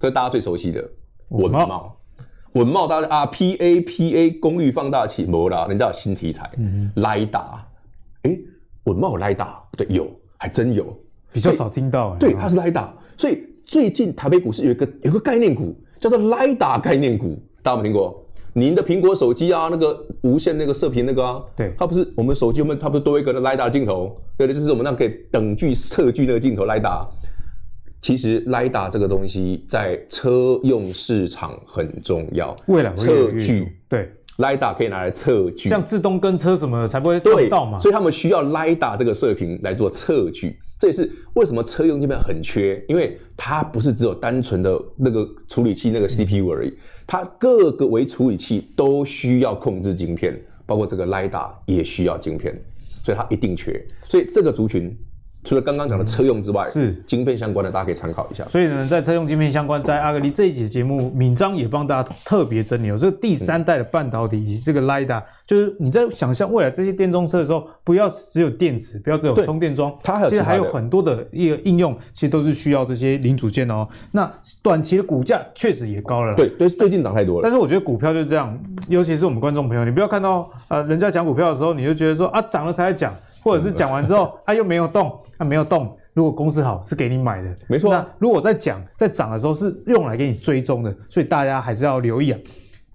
[0.00, 0.82] 这大家最熟悉的
[1.28, 1.90] 稳懋，
[2.56, 7.60] 稳懋大家啊 P A P A 功率放大器没啦，人家有新题材，嗯，LiDAR，
[8.22, 8.38] 哎，
[8.84, 10.08] 稳懋有 LiDAR，对，有。
[10.38, 10.94] 还真有，
[11.32, 12.14] 比较少听到。
[12.20, 18.22] 对，它是 LiDAR，所以最近台北股市有一个有一个概念股叫做 LiDAR 概念股，大家有没有听过？
[18.52, 24.14] 您的苹果手机啊，那个无线那个射频那个啊，对，它不是我们手机我们它不是多一个那 LiDAR 镜头？
[24.36, 27.06] 对的，就是我们那可以等距测距那个镜头 LiDAR。
[28.02, 34.08] 其实 LiDAR 这个东西在车用市场很重要，未来测距对。
[34.38, 37.78] LiDAR 可以拿来测距，像自动跟车什么的才不会对到嘛。
[37.78, 46.74] 所以他们需要 LiDAR 这个射频来做测距，这也是为什么车用这边很缺，因为它不是只有单纯的那个处理器那个 CPU 而已，
[47.06, 52.54] 它各个微处理器都需要控制晶片，包括这个 LiDAR 也需要晶片，
[53.02, 53.82] 所以它一定缺。
[54.02, 54.94] 所以这个族群。
[55.46, 58.44] 除了刚刚讲的车用之外，是晶片相关的，大家可以参考一下。
[58.48, 73.86] 所以呢，在车用晶片相关，在阿格力这一集节目，敏章也帮大家特别整理哦，这个第三代的半导体以及这个 LiDAR，就是你在想象未来这些电动车的时候，不要只有电池，不要只有充电桩，它还有其实还有很多的一个应用，其实都是需要这些零组件哦。
[74.10, 74.28] 那
[74.62, 77.42] 短期的股价确实也高了，对对，最近涨太多了。
[77.42, 85.96] 但是我觉得股票就是这样，尤其是我们观众朋友，你不要看到呃人家讲股票的时候，你就觉得说啊涨了才来讲，或者是讲完之后 啊又没有动，啊没有动。
[86.14, 87.92] 如果公司好是给你买的，没错。
[87.92, 92.38] 那如果在讲在涨的时候是用来给你追踪的，所以大家还是要留意啊。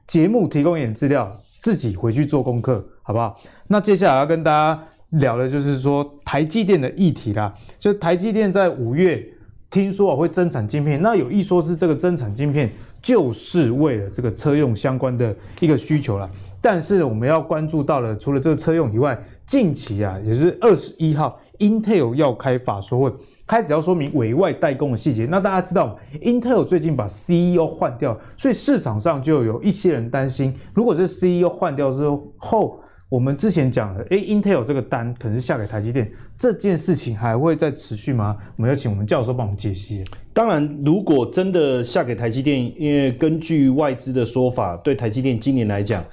[0.08, 3.40] 节目提供一点资料，自己回去做功课，好不好？
[3.68, 4.84] 那接下来要跟大家
[5.20, 7.54] 聊的就是说台积电的议题啦。
[7.78, 9.24] 就台积电在五月
[9.70, 12.72] 听说啊会增产晶片，那有一说是这个增产晶片
[13.04, 16.28] 就是为了这个车用相关的一个需求啦。
[16.60, 21.40] 但是我们要关注到了，除了这个车用以外，近期啊也是二十一号。
[21.62, 23.14] Intel 要开法说会，
[23.46, 25.28] 开始要说明委外代工的细节。
[25.30, 32.02] 那大家知道，Intel 最近把 CEO 换掉，所以市场上就有一些人担心，如果这 CEO 换掉之
[32.38, 38.36] 后，我们之前讲的，诶，Intel 这个单可能是下给台积电，这件事情还会再持续吗？
[38.56, 40.04] 我们要请我们教授帮我们解析。
[40.34, 46.04] 当然，如果真的下给台积电，因为根据外资的说法，对台积电今年来讲，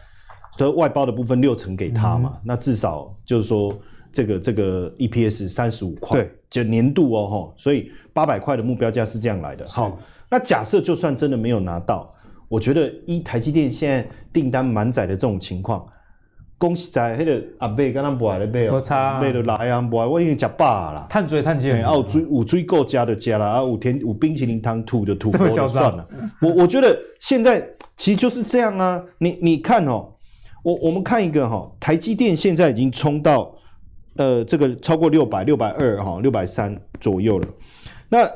[0.59, 3.73] 的外包的部分六成给他嘛，嗯、那至少就是说。
[4.13, 9.67] 这个这个 EPS 三十五块，对，就年度哦吼，所以八百块的目标价是这样来的。
[9.69, 9.99] 好，
[10.31, 12.13] 那假设就算真的没有拿到，
[12.49, 15.87] 我觉得一台积电现在订单满载的这种情况，
[16.57, 18.83] 恭喜在那个阿伯刚刚不来的买哦，
[19.21, 26.09] 买的来啊，不我已经吃饱了，碳水碳水，啊有追有追够加的加了，啊有甜有冰淇淋糖吐的吐，这就算了。
[26.41, 27.61] 我我觉得现在
[27.97, 30.09] 其实就是这样啊，你你看哦，
[30.63, 33.55] 我我们看一个哈，台积电现在已经冲到。
[34.19, 37.49] 呃，这个超过六百六百二哈，六百三左右了。
[38.09, 38.29] 那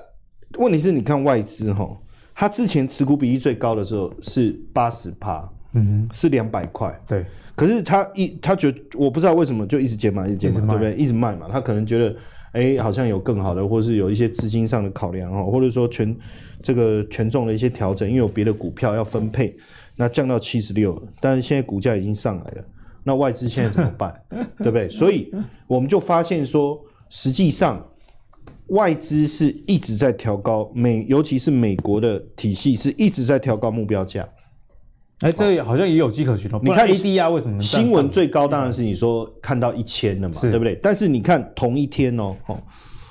[0.58, 1.94] 问题是你看外资哈，
[2.34, 6.96] 它之前持股比例最高的时候是八十趴，嗯哼，是两百块。
[7.08, 10.94] 对，可是他一他觉得我不知道为什么就一直减码，一直减码，对不对？
[10.94, 12.14] 一直卖嘛，他可能觉得
[12.52, 16.16] 哎，好像有更好的，或是有一些资金上的考量哈，或者说权
[16.62, 19.56] 这个权重的一些调整，因为有别的股票要分配，
[19.96, 22.64] 那降到七十六，但是现在股价已经上来了。
[23.04, 24.14] 那外资现在怎么办？
[24.58, 24.88] 对不对？
[24.88, 25.30] 所以
[25.66, 27.84] 我们就发现说，实际上
[28.68, 34.28] 外资是一直在调高美，尤其是美国的体系是一直在调高目标价。
[35.20, 36.60] 哎，这个好像也有迹可循哦。
[36.62, 40.78] 你看 ADR 为什么新闻最高当然是你说看到一千了嘛，对不对？
[40.82, 42.36] 但是你看同一天哦，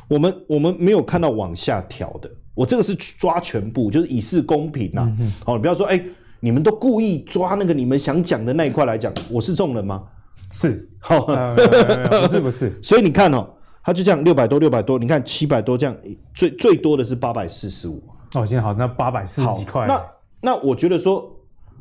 [0.08, 2.30] 我们我们没有看到往下调的。
[2.54, 5.10] 我这个是抓全部，就是以示公平呐。
[5.46, 6.02] 好，你不要说哎。
[6.44, 10.04] 你们都故意抓那个你们想讲的那一块来讲，我是中人吗？
[10.52, 12.78] 是， 好，不是不是。
[12.84, 13.48] 所以你看哦，
[13.84, 15.96] 他就这样六百多六百多，你看七百多这样，
[16.34, 18.04] 最最多的是八百四十五。
[18.34, 19.86] 哦，现在好，那八百四十几块。
[19.88, 20.04] 那
[20.42, 21.32] 那我觉得说，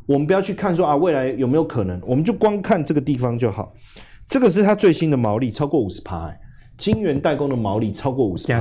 [0.05, 3.73] 我们不要去看说啊，未来有没有可能，我们就光看这个地方就好。
[4.29, 6.33] 这个是它最新的毛利，超过五十趴。
[6.81, 8.55] 晶圆代工的毛利超过五十趴，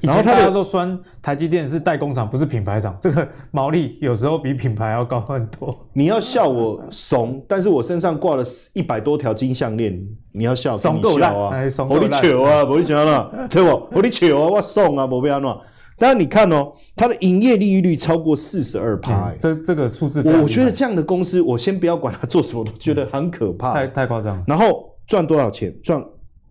[0.00, 2.96] 然后大家都酸台积电是代工厂，不是品牌厂。
[3.02, 5.76] 这个毛利有时候比品牌要高很多。
[5.92, 8.44] 你要笑我怂，但是我身上挂了
[8.74, 11.50] 一百多条金项链，你要笑，怂够烂啊！
[11.90, 13.88] 我你球啊，我你球了，对不？
[13.92, 15.60] 我你球啊，我怂啊，我不要弄。
[15.98, 24.40] 但是你看哦，它的营业利率超过四十二趴，这这个数字，我觉得这样的公司，我先不要管它做什么，都觉得很可怕，太太夸张。
[24.46, 25.74] 然后赚多少钱？
[25.82, 26.00] 赚。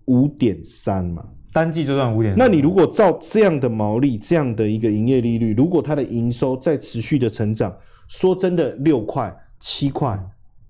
[0.08, 2.39] 五点三嘛，单季就算五点三。
[2.39, 7.74] 那你如果照这样的毛利，这样的一个营业利率，如果它的营收在持续的成长，
[8.08, 10.17] 说真的，六块、七块、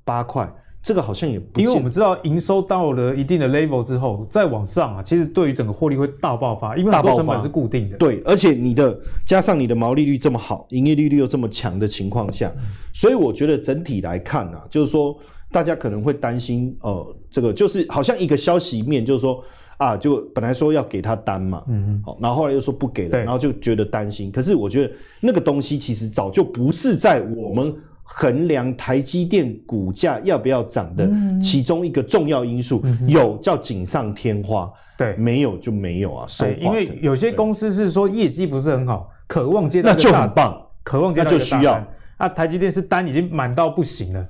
[0.04, 1.60] 八块，这个好像也不。
[1.60, 7.98] 因为我们知道营收到了一定的 level 之后，再往上啊，其实对于整个获利会大爆发，因为很多成本是固定的。
[7.98, 12.52] 对，而且你的加上你的毛利率这么好，营业利率又这么强的情况下，
[12.94, 15.16] 所以我觉得整体来看啊，就是说。
[15.52, 19.44] 大家可能会担心，呃，这个就是好像一个消息面，就是说
[19.78, 24.32] 啊，就本来说要给他单嘛，嗯好，然后后来又说不给了，然后就觉得担心。
[24.32, 31.10] 可是我觉得那个东西其实早就不是在我们衡量台积电股价要不要涨的
[31.42, 32.84] 其中一个重要因素。
[33.06, 36.28] 有叫锦上添花，对，没有就没有啊。
[36.40, 41.86] 对，因为有些公司是说业绩不是很好，渴望接到那就很棒，渴望接到就需要。
[42.18, 44.28] 啊，台积电是单已经满到不行了。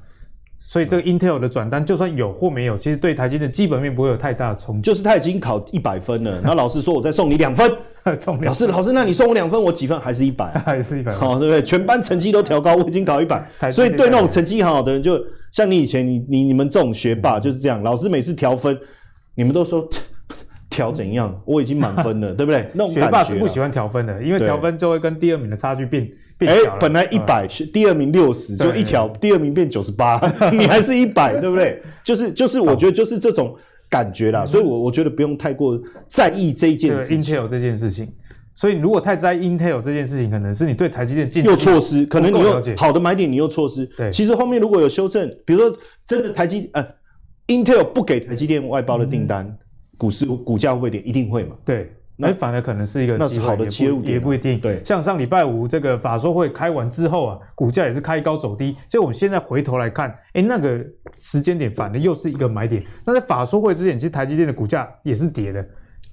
[0.60, 4.82] 所以这个 Intel 的转单，就算有或没有，其实对台积电基本面不会有太大的冲击。
[4.82, 7.72] 就是他已经考一百分了， 然后老师说我再送你两分，
[8.20, 10.00] 送老师老师，那你送我两分，我几分？
[10.00, 10.52] 还是一百？
[10.66, 11.12] 还是一百？
[11.14, 11.64] 好，对不对？
[11.64, 13.48] 全班成绩都调高，我已经考一百。
[13.72, 15.18] 所以对那种成绩很好的人，就
[15.52, 18.78] 像你以前你你你们这种学霸就是这样，老师每次调分，
[19.36, 19.88] 你们都说。
[20.70, 21.34] 调怎样？
[21.46, 22.68] 我已经满分了，对不对？
[22.74, 26.06] 那种学霸是不喜欢调分的，因为调分就会跟第二名的差距变
[26.40, 30.20] 哎，本来一百，第二名六十，就一条，第二名变九十八，
[30.54, 31.82] 你还是一百，对不对？
[32.04, 33.56] 就是就是，我觉得就是这种
[33.90, 34.46] 感觉啦。
[34.46, 37.22] 所以，我我觉得不用太过在意这一件事情。
[37.22, 38.12] Intel 这件事情，
[38.54, 43.86] 所以如果太在意 Intel 这件事情，可能是你对台积电又错失，可能你又好的买点你又错失。
[43.98, 46.86] 对，其实后面如果有修正，比如说真的台积呃
[47.48, 49.58] Intel 不给台积电外包的订单。
[50.00, 51.02] 股市股价会跌？
[51.02, 51.56] 一定会嘛？
[51.66, 54.60] 对，那反而可能是一个那是好的切入点，也不一定。
[54.60, 58.76] 对，像上礼拜五这个法说会开完之后啊，股价也是开高走低。
[58.90, 62.84] 所以我们现在回头来看，哎，那个时间点反而又是一个买点。
[63.06, 65.64] 那在法说会之前，其实台积电的股价也是跌的。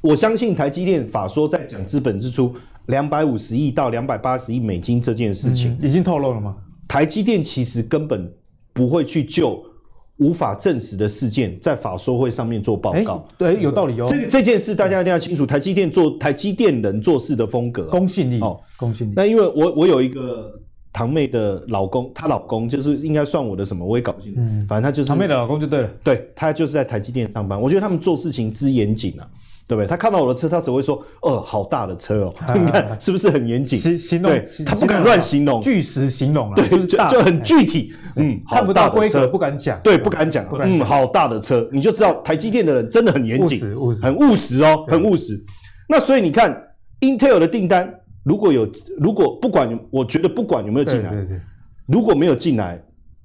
[0.02, 2.54] 我相信台积电法说在讲资本支出
[2.86, 6.54] 两百五十亿到两百八十亿美金这件事情，嗯，已经透露了吗？
[6.86, 8.30] 台积电其实根本
[8.74, 9.64] 不会去就
[10.18, 13.26] 无法证实的事件在法说会上面做报告。
[13.36, 14.04] 对，有道理哦。
[14.08, 19.12] 这这件事大家一定要清楚，台积电做台积电人做事的风格，公信力哦，公信力。
[19.16, 20.52] 那因为我我有一个
[20.92, 24.40] 堂妹的老公，她老公就是应该算我的什么，我也搞不清楚。
[24.40, 25.90] 嗯，反正他就是堂妹的老公就对了。
[26.04, 27.60] 对，他就是在台积电上班。
[27.60, 29.28] 我觉得他们做事情之严谨啊。
[29.66, 29.86] 对不对？
[29.86, 33.78] 他看到我的车，他只会说：“哦，好大的车哦！” 你看是不是很严谨？
[33.78, 34.32] 形形容，
[34.66, 37.94] 他不敢乱形容，据实形容啊对，就是，就很具体。
[38.16, 40.46] 嗯，看不到规格不敢讲，对，不敢讲。
[40.62, 43.60] 嗯，好大的车，你就知道台积电的人真的很严谨，
[44.02, 45.42] 很务实哦，很务实。
[45.88, 46.62] 那所以你看
[47.00, 47.92] ，Intel 的订单
[48.22, 51.12] 如果有，如果不管，我觉得不管有没有进来，
[51.86, 52.82] 如果没有进来，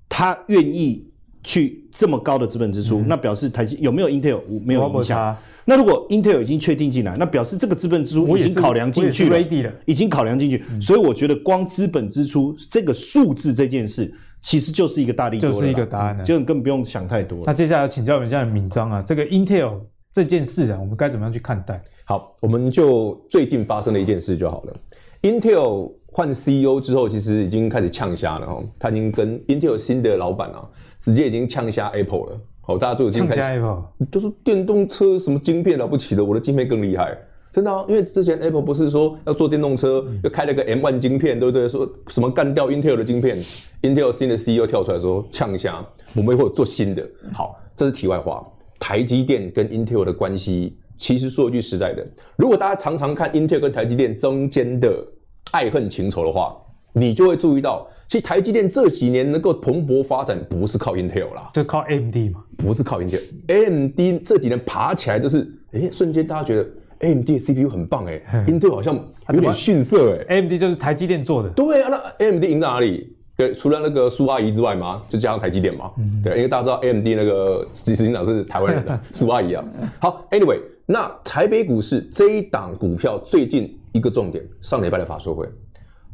[0.08, 1.09] 他愿意
[1.44, 5.36] 去这么高的资本支出，那表示台积有没有 Intel 没有影响。
[5.66, 9.40] 那如果 Intel 已经确定进来，那表示这个资本支出已经考量进去了，
[9.86, 10.64] 已经考量进去。
[10.82, 14.12] 所以我觉得光资本支出这个数字这件事，
[14.42, 17.42] 其实就是一个大力多，就是一个答案了，就更不用想太多。
[17.46, 19.80] 那接下来请教我们家的闵漳啊，这个 Intel
[20.12, 21.80] 这件事啊，我们该怎么样去看待？
[22.04, 24.74] 好，我们就最近发生的一件事就好了。
[25.22, 30.68] Intel 换 CEO 之后，其实已经开始呛虾了哦，他已经跟 Intel 新的老板啊，
[31.00, 32.42] 直接已经呛虾 Apple 了。
[32.62, 33.64] 好，大家都有进开始，
[34.12, 37.18] 就是电动车什么晶片了不起的，我的晶片更厉害，
[37.52, 37.84] 真的啊！
[37.90, 41.68] 因为之前 Apple 不是说要做电动车，又开了个 M1 晶片，对不对？
[41.68, 43.44] 说什么干掉 Intel 的晶片
[43.82, 45.84] ，Intel 新的 CEO 跳出来说呛一下，
[46.16, 47.04] 我们会做新的。
[47.34, 48.48] 好，这是题外话。
[48.80, 55.04] 台积电跟 Intel 的关系，其实说一句实在的，如果大家常常看 Intel 跟台积电中间的
[55.50, 56.56] 爱恨情仇的话，
[56.94, 57.88] 你就会注意到。
[58.10, 62.44] 其实台积电这几年能够蓬勃发展，不是靠 Intel 啦，就靠 AMD 嘛？
[62.58, 66.68] 不是靠 Intel，AMD 这几年爬起来就是，哎，瞬间大家觉得
[67.02, 68.96] AMD 的 CPU 很棒，哎，Intel 好像
[69.32, 71.50] 有点逊色，哎，AMD 就是台积电做的。
[71.50, 73.16] 对啊，那 AMD 赢在哪里？
[73.38, 75.92] 对，除了那个苏阿姨之外嘛，就加上台积电嘛。
[76.00, 79.64] 嗯、对，因为大家知道 AMD 那个执行长是台湾人的 苏阿姨啊。
[80.00, 85.48] 好，Anyway，那台北股市这一档股票最近一个重点，上礼拜的法说会。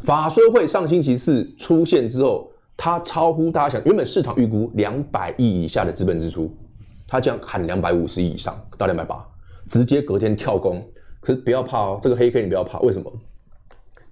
[0.06, 6.56] 法说会上星期四出现之后，它超乎大家想，原本市场预估两百亿以下的资本支出，
[7.08, 9.26] 它将喊两百五十亿以上到两百八，
[9.68, 10.80] 直接隔天跳空。
[11.22, 13.12] 可是不要怕哦，这个黑 K 你不要怕，为什么？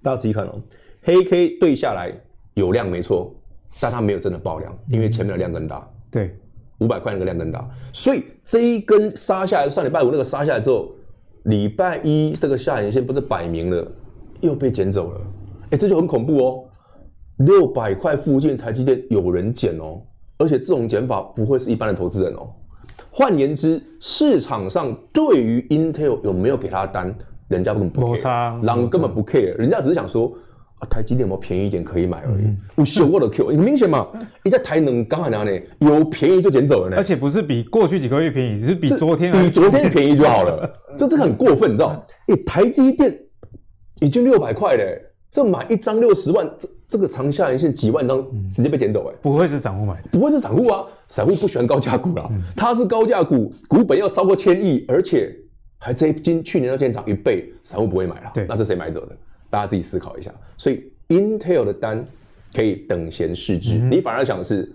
[0.02, 0.60] 大家仔细看哦，
[1.02, 2.12] 黑 K 对下来
[2.54, 3.32] 有量没错，
[3.78, 5.88] 但它没有真的爆量，因为前面的量更大。
[6.10, 6.36] 对，
[6.78, 10.90] 五百块那个量更大，所以这一根杀下来，上礼拜五那个杀下来之后，
[11.44, 13.86] 礼拜一这个下影线不是摆明了
[14.40, 15.20] 又被捡走了。
[15.74, 16.64] 哎，这就很恐怖哦！
[17.38, 20.00] 六百块附近台积电有人捡哦，
[20.38, 22.48] 而且这种捡法不会是一般的投资人哦。
[23.10, 27.12] 换言之，市场上对于 Intel 有没有给他单，
[27.48, 30.32] 人家根本不 care，人根本不 care，人家只是想说
[30.78, 32.44] 啊，台积电有没有便宜一点可以买而已。
[32.76, 34.06] 我秀我的 Q，很明显嘛，
[34.44, 36.96] 你在台能刚好哪里有便宜就捡走了呢？
[36.96, 40.72] 而且不是比过去几个月便宜，只是比昨天比昨天便宜就好了。
[40.96, 42.06] 就这个很过分，你知道？
[42.28, 43.12] 哎，台积电
[44.00, 45.00] 已经六百块嘞。
[45.34, 55.34] 这买一张六十万，这这个长下影线几万张直接被捡走哎、欸，不会是散户买的，不会是散户啊，散户不喜欢高价股啦，它是高价股，股本要超过千亿，而且
[55.80, 59.16] 还这今去年要见涨一倍，散户不会买了，对，那是谁买走的？
[59.50, 60.32] 大家自己思考一下。
[60.56, 62.06] 所以 Intel 的单
[62.54, 64.72] 可以等闲视之，嗯、你反而想的是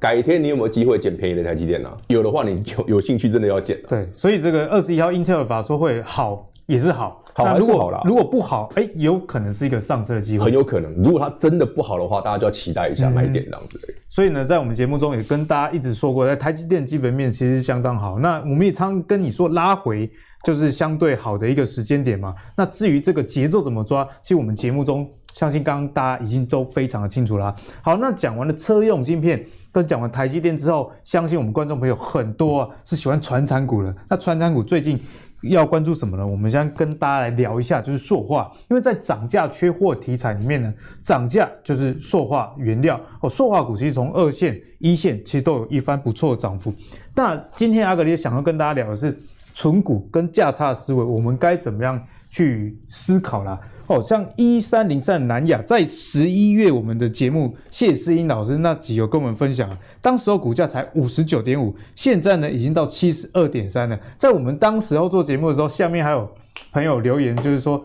[0.00, 1.96] 改天你有没有机会捡便宜的台积电呢、啊？
[2.08, 3.86] 有的话，你就有兴趣真的要捡、啊。
[3.90, 6.48] 对，所以这个二十一号 Intel 的法说会好。
[6.66, 8.00] 也是好，好还是好啦。
[8.04, 10.92] 如果不好，哎，有可能是一个上车的机会，很有可能。
[10.94, 13.80] 如果它真的不好的话，大家就要期待一下买点这样子。
[14.08, 18.18] 所以呢，在我们节目中也跟大家一直说过，在台积电基本面其实相当好。
[18.18, 20.10] 那我们也常跟你说，拉回
[20.42, 22.34] 就是相对好的一个时间点嘛。
[22.56, 27.54] 那至于这个节奏怎么抓，其实我们节目中相信刚刚大家已经都非常的清楚啦。
[27.82, 33.94] 好，那讲完了车用晶片，跟讲完台积电之后，相信我们观众朋友很多、啊、是喜欢传产股的。
[34.08, 35.00] 那传产股最近。
[35.42, 36.26] 要关注什么呢？
[36.26, 43.30] 我们先跟大家来聊一下，就是塑化，因为在涨价缺货题材里面呢，涨价就是塑化原料哦。
[43.30, 46.72] 塑化股其实从二线、一线其实都有一番不错的涨幅。
[47.14, 49.18] 那今天阿格里想要跟大家聊的是
[49.54, 53.58] 存股跟价差思维，我们该怎么样去思考啦？
[53.90, 59.68] 哦，像一三零三南亚，在十一月我们的节目谢思英老师那集有跟我们分享，
[60.00, 63.98] 当时候股价才五十九点五，现在呢已经到七十二点三了。
[64.16, 66.30] 在我们当时候做节目的时候，下面还有
[66.72, 67.84] 朋友留言，就是说，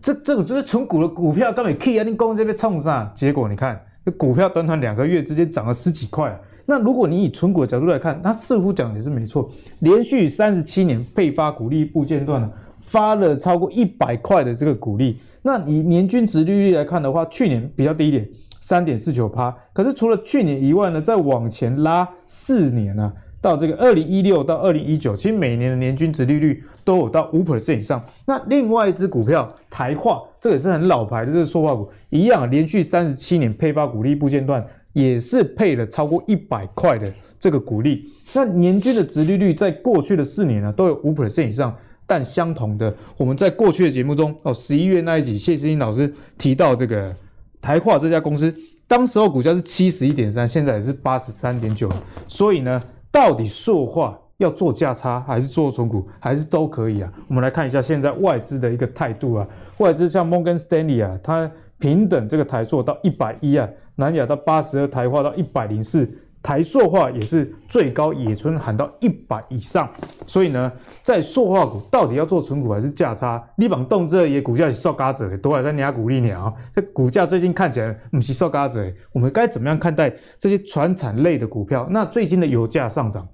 [0.00, 3.12] 这这个就是存股的股票，根本 key 啊，你公这边冲啥？
[3.14, 6.34] 结果你看，这股票短短两个月之间涨了十几块。
[6.64, 9.50] 那如果你以存股的角度来看，它似乎讲的也是没错，
[9.80, 12.50] 连续三十七年配发股利不间断了，
[12.90, 15.16] 发了超过一百块的这个股利。
[15.42, 18.28] 那以年均值利率来看的话，去年比较低一点，
[18.60, 19.56] 三点四九趴。
[19.72, 28.04] 可是除了去年以外呢，再往前拉四年呢、啊，到这个二零一六到二零一九，其实每年的年均值利率都有到五 percent 以上。
[28.26, 34.66] 那另外一支股票台化，这个也是很老牌的这个塑化股，一样连续三十七年配发股利不间断。
[34.92, 41.72] 也是配了超过一百块的这个股利，那年均的值利率在过去的四年呢，都有五 percent 以上。
[42.10, 47.14] 但相同的，我们在过去的节目中哦，十一月那一集，谢世英老师提到这个
[47.62, 48.52] 台化这家公司，
[48.88, 51.88] 当时候股价是七十一点三，现在也是八十三点九。
[52.26, 52.82] 所以呢，
[53.12, 57.12] 到底塑化要做价差还是做存股，还是都可以啊？
[57.28, 59.46] 我们来看一下现在外资的一个态度啊，
[59.78, 61.48] 外资像摩根士丹利啊，它
[61.78, 63.68] 平等这个台塑到一百一啊。
[63.94, 66.10] 南亚到八十二，台化到一百零四，
[66.42, 69.88] 台塑化也是最高，野村喊到一百以上。
[70.26, 70.72] 所以呢，
[71.02, 73.42] 在塑化股到底要做存股还是价差？
[73.56, 76.54] 你绑动这也股价是受嘎子，多少在压股利鸟。
[76.74, 81.86] 这股价最近看起来不是受嘎子，我们该怎么样看待这些传产类的股票？
[81.90, 83.28] 那最近的油价上涨，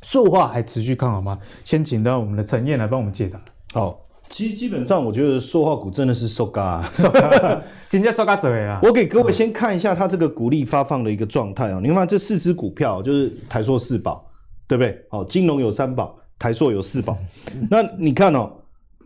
[0.00, 1.38] 塑化还持续看好吗？
[1.64, 3.40] 先请到我们的陈彦来帮我们解答。
[3.72, 3.98] 好。
[4.32, 6.82] 其实基本上，我觉得塑化股真的是收嘎，
[7.90, 8.80] 今天收嘎嘴啊！
[8.82, 11.78] 我给各位先看一下它这个股利发放的一个状态啊。
[11.82, 14.24] 你看这四只股票就是台塑四宝，
[14.66, 14.98] 对不对？
[15.10, 17.14] 哦，金融有三宝，台塑有四宝。
[17.70, 18.50] 那你看哦，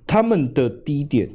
[0.07, 1.29] 他们的低点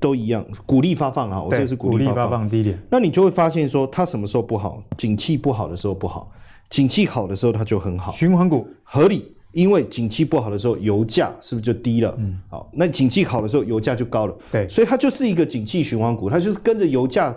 [0.00, 2.76] 都一样，股利发放啊，我这是股利发放低点。
[2.90, 4.82] 那你就会发现说，它什么时候不好？
[4.96, 6.32] 景气不好的时候不好，
[6.68, 8.10] 景气好的时候它就很好。
[8.10, 9.36] 循环股合理。
[9.52, 12.14] 因为景气不好的时候，油价是不是就低了？
[12.18, 14.36] 嗯，好，那景气好的时候，油价就高了。
[14.52, 17.34] 对，所以它就是一个景气循环股，它就是跟着油价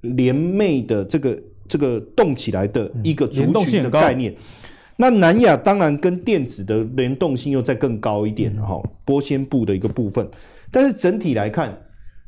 [0.00, 4.34] 联袂的这个这个动起来的一个族群的概念。
[4.96, 10.28] 那南亚当然跟电子的联动性又再更高一点，哈、嗯，玻纤布的一个部分。
[10.70, 11.76] 但是整体来看，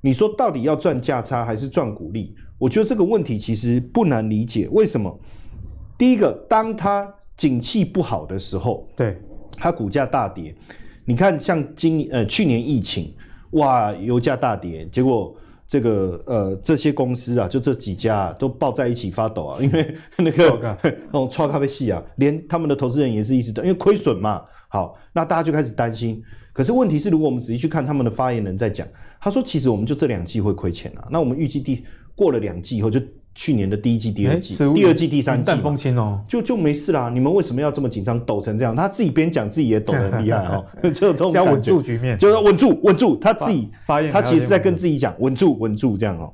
[0.00, 2.34] 你说到底要赚价差还是赚股利？
[2.58, 4.68] 我觉得这个问题其实不难理解。
[4.72, 5.18] 为什么？
[5.98, 9.16] 第一个，当它景气不好的时候，对，
[9.56, 10.54] 它股价大跌。
[11.04, 13.12] 你看，像今呃去年疫情，
[13.52, 15.34] 哇，油价大跌，结果
[15.66, 24.42] 这个呃这些公司啊，就这几家啊，都抱在一起发抖啊， 因为那个那种超咖 啡系啊，连他们的投资人也是一直的，因为亏损嘛。
[24.68, 26.22] 好，那大家就开始担心。
[26.52, 28.86] 可是问题是，如果我们仔细去看他们的发言人在讲，
[29.20, 31.08] 他说其实我们就这两季会亏钱啊。
[31.10, 33.00] 那我们预计第过了两季以后就。
[33.34, 37.08] 去年的第一季、第二季、第二季、第三季，淡风轻哦，就就没事啦。
[37.08, 38.76] 你们为什么要这么紧张，抖成这样？
[38.76, 41.52] 他自己边讲自己也抖得很厉害哦，就这种感觉。
[41.52, 43.16] 稳住局面，就是稳住、稳住。
[43.16, 46.32] 他自己发言，他其实是在跟自己讲稳住、稳住这样哦。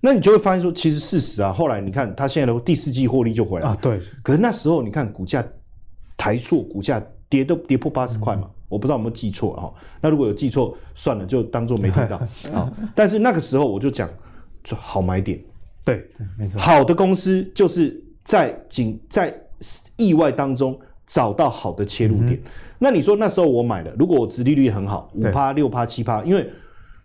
[0.00, 3.76] 那你就会发现说，其实事实啊，后来你看他现在的第四季获利就回来啊。
[3.82, 3.98] 对。
[4.22, 5.44] 可是那时候你看股价，
[6.16, 9.72] 台塑股价跌都跌破八十块嘛，我不知道有没有记错哈。
[10.00, 12.16] 那如果有记错，算了，就当做没听到
[12.54, 12.72] 啊。
[12.94, 14.08] 但是那个时候我就讲，
[14.76, 15.38] 好买点。
[15.84, 16.60] 对对，没错。
[16.60, 19.34] 好的公司就是在景在
[19.96, 22.34] 意外当中找到好的切入点。
[22.34, 26.48] 嗯、那你说那时候我买了，如果我殖利率很好，五趴、六趴、七趴，因为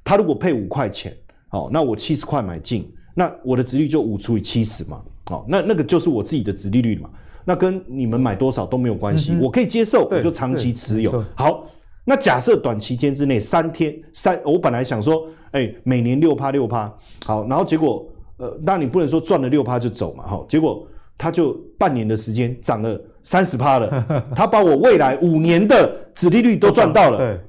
[0.04, 1.16] 他如果配五块钱，
[1.48, 5.02] 好，那我七十块买进，那我的殖利率就五除以七十嘛，
[5.32, 7.10] 哦，那那个就是我自己的殖利率嘛。
[7.44, 11.24] 那跟你们买多少都没有关系，嗯、我可以接受，我就长期持有。
[11.36, 11.66] 好，
[12.04, 16.94] 那假设短期间之内三天三，我本来想说，哎、欸，每年六趴六趴，
[17.26, 18.06] 好，然后结果。
[18.38, 20.86] 呃，那你不能说赚了六趴就走嘛，哈，结果
[21.18, 24.06] 他就半年的时间涨了三十趴了，
[24.36, 27.40] 他把我未来五年的子利率都赚到了，对，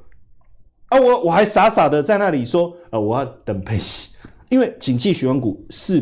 [0.91, 4.14] 啊，我我还傻傻的在那里说，呃，我要等配息，
[4.49, 6.01] 因为景气循环股势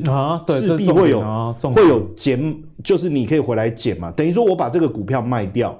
[0.48, 5.74] 势必会有会有减，就是你可以回来减嘛，等于说我把这个股票卖掉，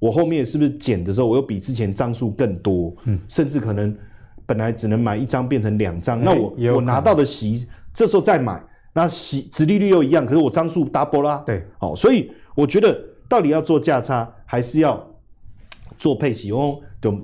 [0.00, 3.16] 我后面是不是减的时候，我又比之前张数更多，嗯。
[3.28, 3.96] 甚至可能
[4.44, 7.68] 本来只能买一张变成两张，那我我拿到的息。
[7.94, 8.62] 这时候再买，
[8.94, 11.42] 那息殖利率又一样，可是我张数 double 啦。
[11.44, 15.02] 对，好，所以我觉得到底要做价差，还是要
[15.98, 16.78] 做配息哦？
[17.00, 17.14] 就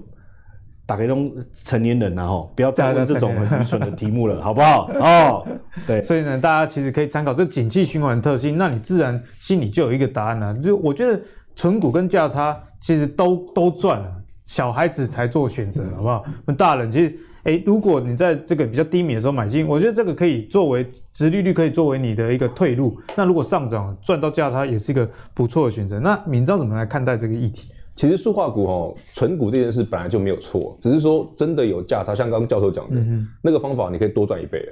[0.85, 4.91] 打给那种成年人然后不要再问这种很愚蠢的题目了，好不好？
[5.01, 5.47] 哦，
[5.87, 10.55] 对， 所以呢，大家其实可以参考这景气循环特性，那你自然心里就有一个答案了。
[10.59, 11.21] 就我觉得
[11.57, 14.12] 存股跟价差其实都都赚了，
[14.45, 16.25] 小孩子才做选择，好不好？
[16.27, 17.19] 我们大人其实。
[17.49, 22.95] 诶，如果你在这个比较低迷的时候买进，我觉得这个可以作为殖利率，可以作为你的一个退路。
[23.17, 25.99] 那如果上涨赚到价差，也是一个不错的选择。
[25.99, 27.71] 那明章怎么来看待这个议题？
[27.97, 34.63] 其实塑化股哦，存股这件事本来就没有错，只是说真的有价差，像刚刚教授讲的、嗯、那个方法，你可以多赚一倍，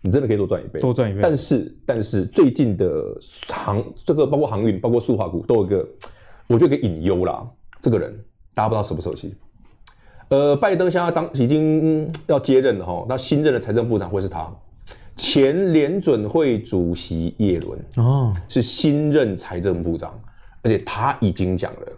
[0.00, 1.20] 你真的可以多赚一倍，多赚一倍。
[1.22, 3.14] 但是但是最近的
[3.46, 5.86] 航这个包括航运，包括塑化股都有一个，
[6.46, 7.46] 我觉得一个隐忧啦。
[7.82, 8.10] 这个人
[8.54, 9.34] 大家不知道熟不熟悉？
[10.32, 14.50] 呃，拜登现在当已经要接任了哈，那新任的财政部长会是他，
[15.14, 20.18] 前联准会主席耶伦哦，是新任财政部长，
[20.62, 21.92] 而且他已经讲了，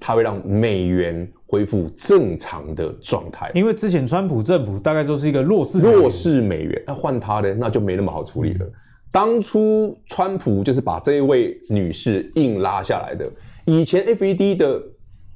[0.00, 3.48] 他会让美元恢复正常的状态。
[3.54, 8.66] 因为之前川普政府大概都是一个弱势弱势美元，那换他的那就没那么好处理了。
[9.12, 13.30] 当初川普就是把这一位女士硬拉下来的，
[13.64, 14.82] 以前 FED 的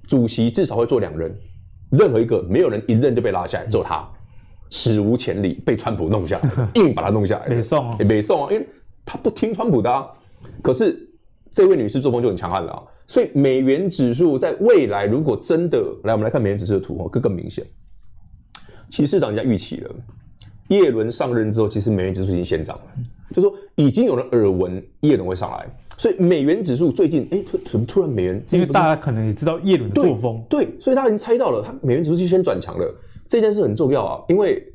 [0.08, 1.32] 主席至少会做两任。
[1.90, 4.08] 任何一个没有人一任就被拉下来，做他
[4.70, 8.68] 史无前例被川普弄下来， 硬把他弄下来，没送啊，没送啊，因为
[9.04, 10.06] 他不听川普的啊。
[10.62, 10.96] 可是
[11.52, 17.66] 这位女士作风就很强悍了啊，所以美元指数在未来如果真的来，我们来看美元指数的图哦，更更明显。
[18.88, 19.90] 其实市场已经预期了，
[20.68, 22.84] 叶伦上任之后，其实美元指数已经先涨了，
[23.34, 25.66] 就说已经有人耳闻叶伦会上来。
[26.00, 28.42] 所以美元指数最近，哎，突怎么突然美元？
[28.52, 32.94] 因为大家可能也知道叶伦的作风，对，对，所以大家已经猜到了，它美元指数就先转强了。
[33.28, 34.66] 这件事很重要啊，因为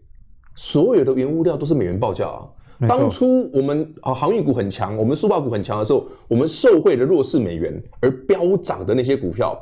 [0.56, 2.46] 所有的原物料都是美元报价啊。
[2.88, 9.60] 当初我们啊航运股很强，我们塑化股很强的时候，我们受惠的弱势美元而飙涨的那些股票，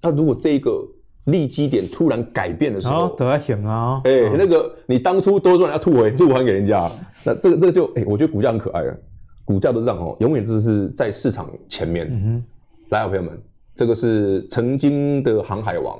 [0.00, 0.82] 那如果这一个
[1.24, 4.00] 利基点突然改变的时候，都要险啊！
[4.04, 6.90] 哎，那个你当初多赚要吐回吐还给人家，
[7.22, 8.96] 那这个这个就哎，我觉得股价很可爱啊。
[9.44, 12.08] 股价都是这样哦，永远就是在市场前面。
[12.10, 12.44] 嗯哼，
[12.90, 13.36] 来，朋友们，
[13.74, 15.98] 这个是曾经的航海王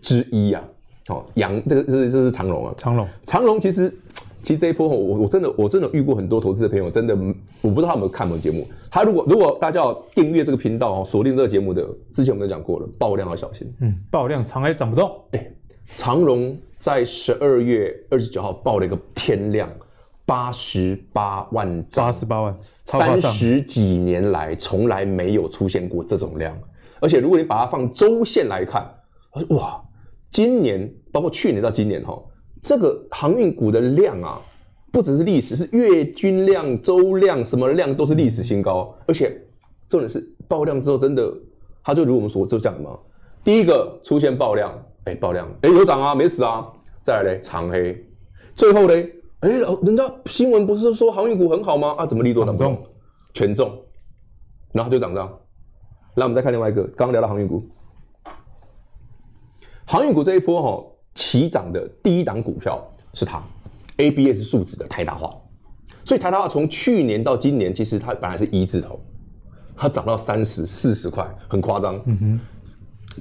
[0.00, 0.62] 之一啊。
[1.08, 2.74] 哦，杨，这个这这是长荣啊。
[2.76, 3.92] 长荣，长荣其实
[4.42, 7.14] 其实这一波我我真的我真的遇过很多投资的朋友，真的
[7.60, 8.66] 我不知道他有没有看我们节目。
[8.90, 13.70] 他如果如果大家要订阅这个频道哦，锁定这个节目的，之前我们都讲过了，爆量要小心。
[13.80, 15.10] 嗯，爆量长还涨不动。
[15.32, 15.50] 哎，
[15.94, 19.68] 长荣在十二月二十九号爆了一个天量。
[20.26, 26.58] 八十八万张，八十八万，三十几年来从来没有出现过这种量，
[27.00, 28.82] 而且如果你把它放周线来看，
[29.50, 29.82] 哇，
[30.30, 32.18] 今年包括去年到今年哈，
[32.62, 34.40] 这个航运股的量啊，
[34.90, 39.38] 不只是历史，是月均量、周量，什么量都是历史新高，而且
[39.90, 41.30] 重点是爆量之后，真的，
[41.82, 42.98] 它就如我们所就讲的嘛，
[43.44, 44.72] 第一个出现爆量，
[45.04, 46.66] 哎、欸，爆量，哎、欸，有涨啊，没死啊，
[47.02, 48.02] 再来嘞，长黑，
[48.56, 49.12] 最后嘞。
[49.44, 49.50] 哎，
[49.82, 51.94] 人家新闻不是说航运股很好吗？
[51.98, 52.82] 啊，怎么利多涨不动？
[53.34, 53.78] 权重，
[54.72, 55.28] 然后就涨这样。
[56.14, 57.62] 来，我们再看另外一个，刚刚聊到航运股，
[59.84, 62.82] 航运股这一波哈、哦，起涨的第一档股票
[63.12, 63.42] 是它
[63.98, 65.36] ，ABS 数字的台达化。
[66.06, 68.98] 所以台达化从去年到今年，其实它本来是一字头，
[69.76, 72.00] 它涨到三十四十块，很夸张。
[72.06, 72.40] 嗯哼。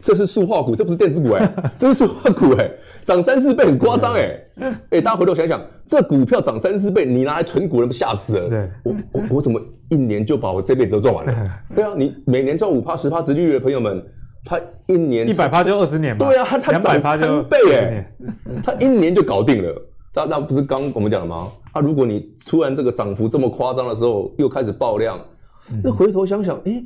[0.02, 4.39] 这是塑化股，这不是电子股哎、欸， 这是塑化股哎、欸，涨三四倍很夸张哎，
[4.89, 8.50] 哎，大家回头想想，这股票涨三四倍，你拿来存股，人不吓死了？
[8.50, 11.50] 对，我我我怎么一年就把我这辈子都赚完了？
[11.76, 14.04] 对啊，你每年赚五趴十趴殖利率的朋友们，
[14.44, 16.28] 他一年一百趴就二十年嘛？
[16.28, 18.12] 对啊，他他涨三倍哎、欸，
[18.64, 19.82] 他一年就搞定了。
[20.16, 21.52] 那那不是刚我们讲了吗？
[21.72, 25.20] 啊，如果你突然这个涨幅这么夸张的时候，又开始爆量，
[25.84, 26.84] 那回头想想，哎。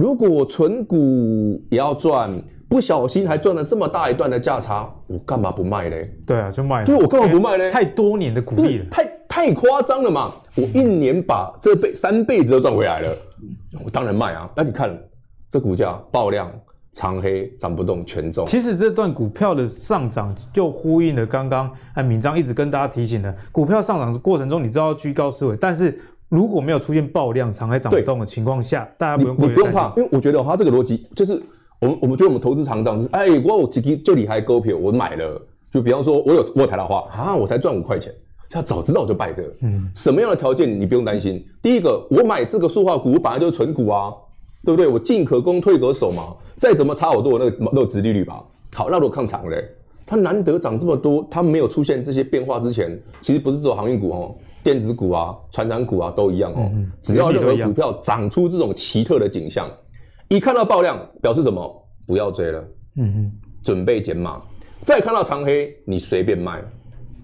[0.00, 2.30] 如果我存股也要赚，
[2.70, 6.10] 不小心还赚了这么大一段的价差，我干嘛不卖嘞？
[6.26, 6.86] 对啊，就卖了。
[6.86, 7.70] 对，我干嘛不卖嘞？
[7.70, 10.32] 太多年的股利了，太太夸张了嘛！
[10.54, 13.14] 我一年把这辈三辈子都赚回来了，
[13.84, 14.48] 我当然卖啊。
[14.56, 14.98] 那你看
[15.50, 16.50] 这股价爆量
[16.94, 18.46] 长黑涨不动权重。
[18.46, 26.00] 其实这段股票的上涨就呼应了刚刚哎敏章一直跟大家提醒的，股票上涨的过程中，你知道居高思维，但是。
[26.30, 31.42] 如果没有出现爆量、长还涨不动的情况下，大家不用你，你不用怕，因为我觉得它这个逻辑就是，
[31.80, 38.14] 我们我们觉得我们投资长涨是，哎，我有几个就厉害股票，我买了，就比方说我有我有台达化啊，我才赚五块钱，
[38.48, 41.44] 他早知道我就败这个，嗯，什么样的条件你不用担心？
[41.60, 44.14] 第一个，我买这个塑化股我本来就是存股啊，
[44.64, 44.86] 对不对？
[44.86, 48.40] 我进可攻退可守嘛，再怎么差我都有那个那个殖利率吧。
[48.72, 49.64] 好，那如果抗涨嘞，
[50.06, 54.36] 它难得涨这么多，它没有出现这些变化之前，其实不是只有航运股哦。
[54.62, 56.70] 电子股啊，传产股啊，都一样哦。
[56.72, 59.70] 嗯、只要任何股票长出这种奇特的景象，
[60.28, 61.88] 一看到爆量，表示什么？
[62.06, 62.64] 不要追了，
[62.96, 63.32] 嗯哼，
[63.62, 64.42] 准备减码。
[64.82, 66.62] 再看到长黑，你随便卖。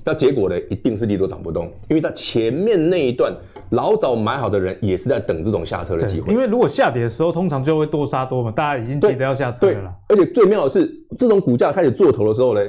[0.05, 0.57] 那结果呢？
[0.71, 3.35] 一定是利多涨不动，因为它前面那一段
[3.71, 6.33] 老早买好的人，也是在等这种下车的机会。
[6.33, 9.95] 因为如果下跌的时候，通常就会多杀多嘛，大家已经记得要下车了啦。
[10.09, 10.87] 而且最妙的是，
[11.19, 12.61] 这种股价开始做头的时候呢，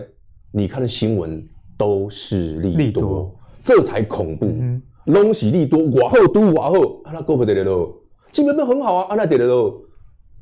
[0.51, 1.47] 你看的新闻
[1.77, 2.77] 都是利多。
[2.77, 3.35] 利多
[3.67, 4.47] 这才恐怖，
[5.11, 7.93] 拢是利多，往后都往后，啊那股票跌了咯，
[8.31, 9.81] 基本面很好啊，啊那跌了咯，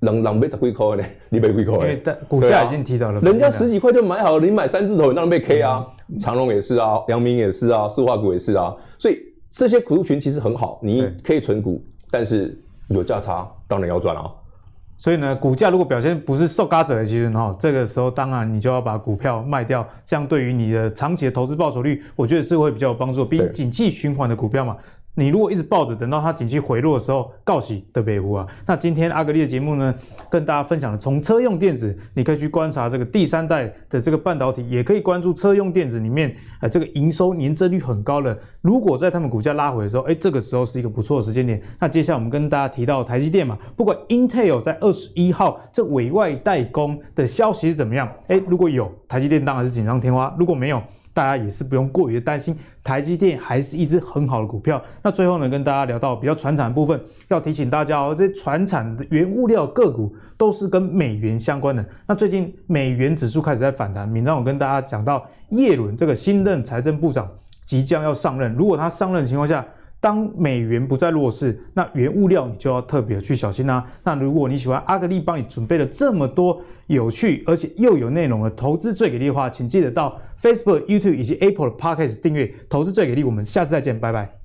[0.02, 1.74] 人人被十几块呢， 你没几块？
[1.74, 5.84] 因为股价已经提早了，人家十几块就买好了，你买三字头，你当然被 K 啊。
[6.08, 9.18] 嗯、长隆也是啊，阳明也是啊，塑化股也是啊，所以
[9.50, 12.56] 这些股群其实很好，你可以存股，但是
[12.90, 14.32] 有价差，当然要赚啊。
[14.98, 23.26] 所以呢，股价如果表现不是受嘎者的其实哈，这个时候当然你就要把股票卖掉，这样对于你的长期的投资报酬率，我觉得是会比较有帮助。
[23.26, 24.78] 毕竟景气循环的股票嘛。
[25.16, 28.46] 你如果一直抱着，等到它景气回落的时候，告喜的北湖啊。
[28.66, 29.96] 那今天阿格力的节目呢，
[30.30, 38.38] 跟大家分享了从车用电子，你可以去观察这个第三代的这个半导体，也可以关注车用电子里面，呃，这个营收年增率很高的。
[38.62, 41.62] 如果在他们股价拉回的时候，哎，这个时候是一个不错的时间点。
[41.80, 50.82] 那接下来我们跟大家提到台积电嘛，不管 Intel 在二十一号这委外代工的消息是怎么样，哎，如果有台积电当然是锦上添花，如果没有。
[51.16, 52.54] 大家也是不用过于的担心，
[52.84, 54.80] 台积电还是一只很好的股票。
[55.02, 57.00] 那最后呢，跟大家聊到比较传产的部分，
[57.30, 61.84] 要提醒大家哦，这些传产的原物料个股都是跟美元相关的。
[62.06, 67.26] 那最近美元指数开始在反弹，明章我跟大家讲到，叶伦这个新任财政部长
[67.64, 69.66] 即将要上任，如果他上任的情况下，
[70.06, 83.24] 当美元不再弱势，那原物料你就要特别去小心啦、那如果你喜欢阿格力帮你准备了这么多有趣而且又有内容的投资最给力的话，请记得到 Facebook、YouTube 以及 Apple 的 Podcast 订阅投资最给力。
[83.24, 84.45] 我们下次再见，拜拜。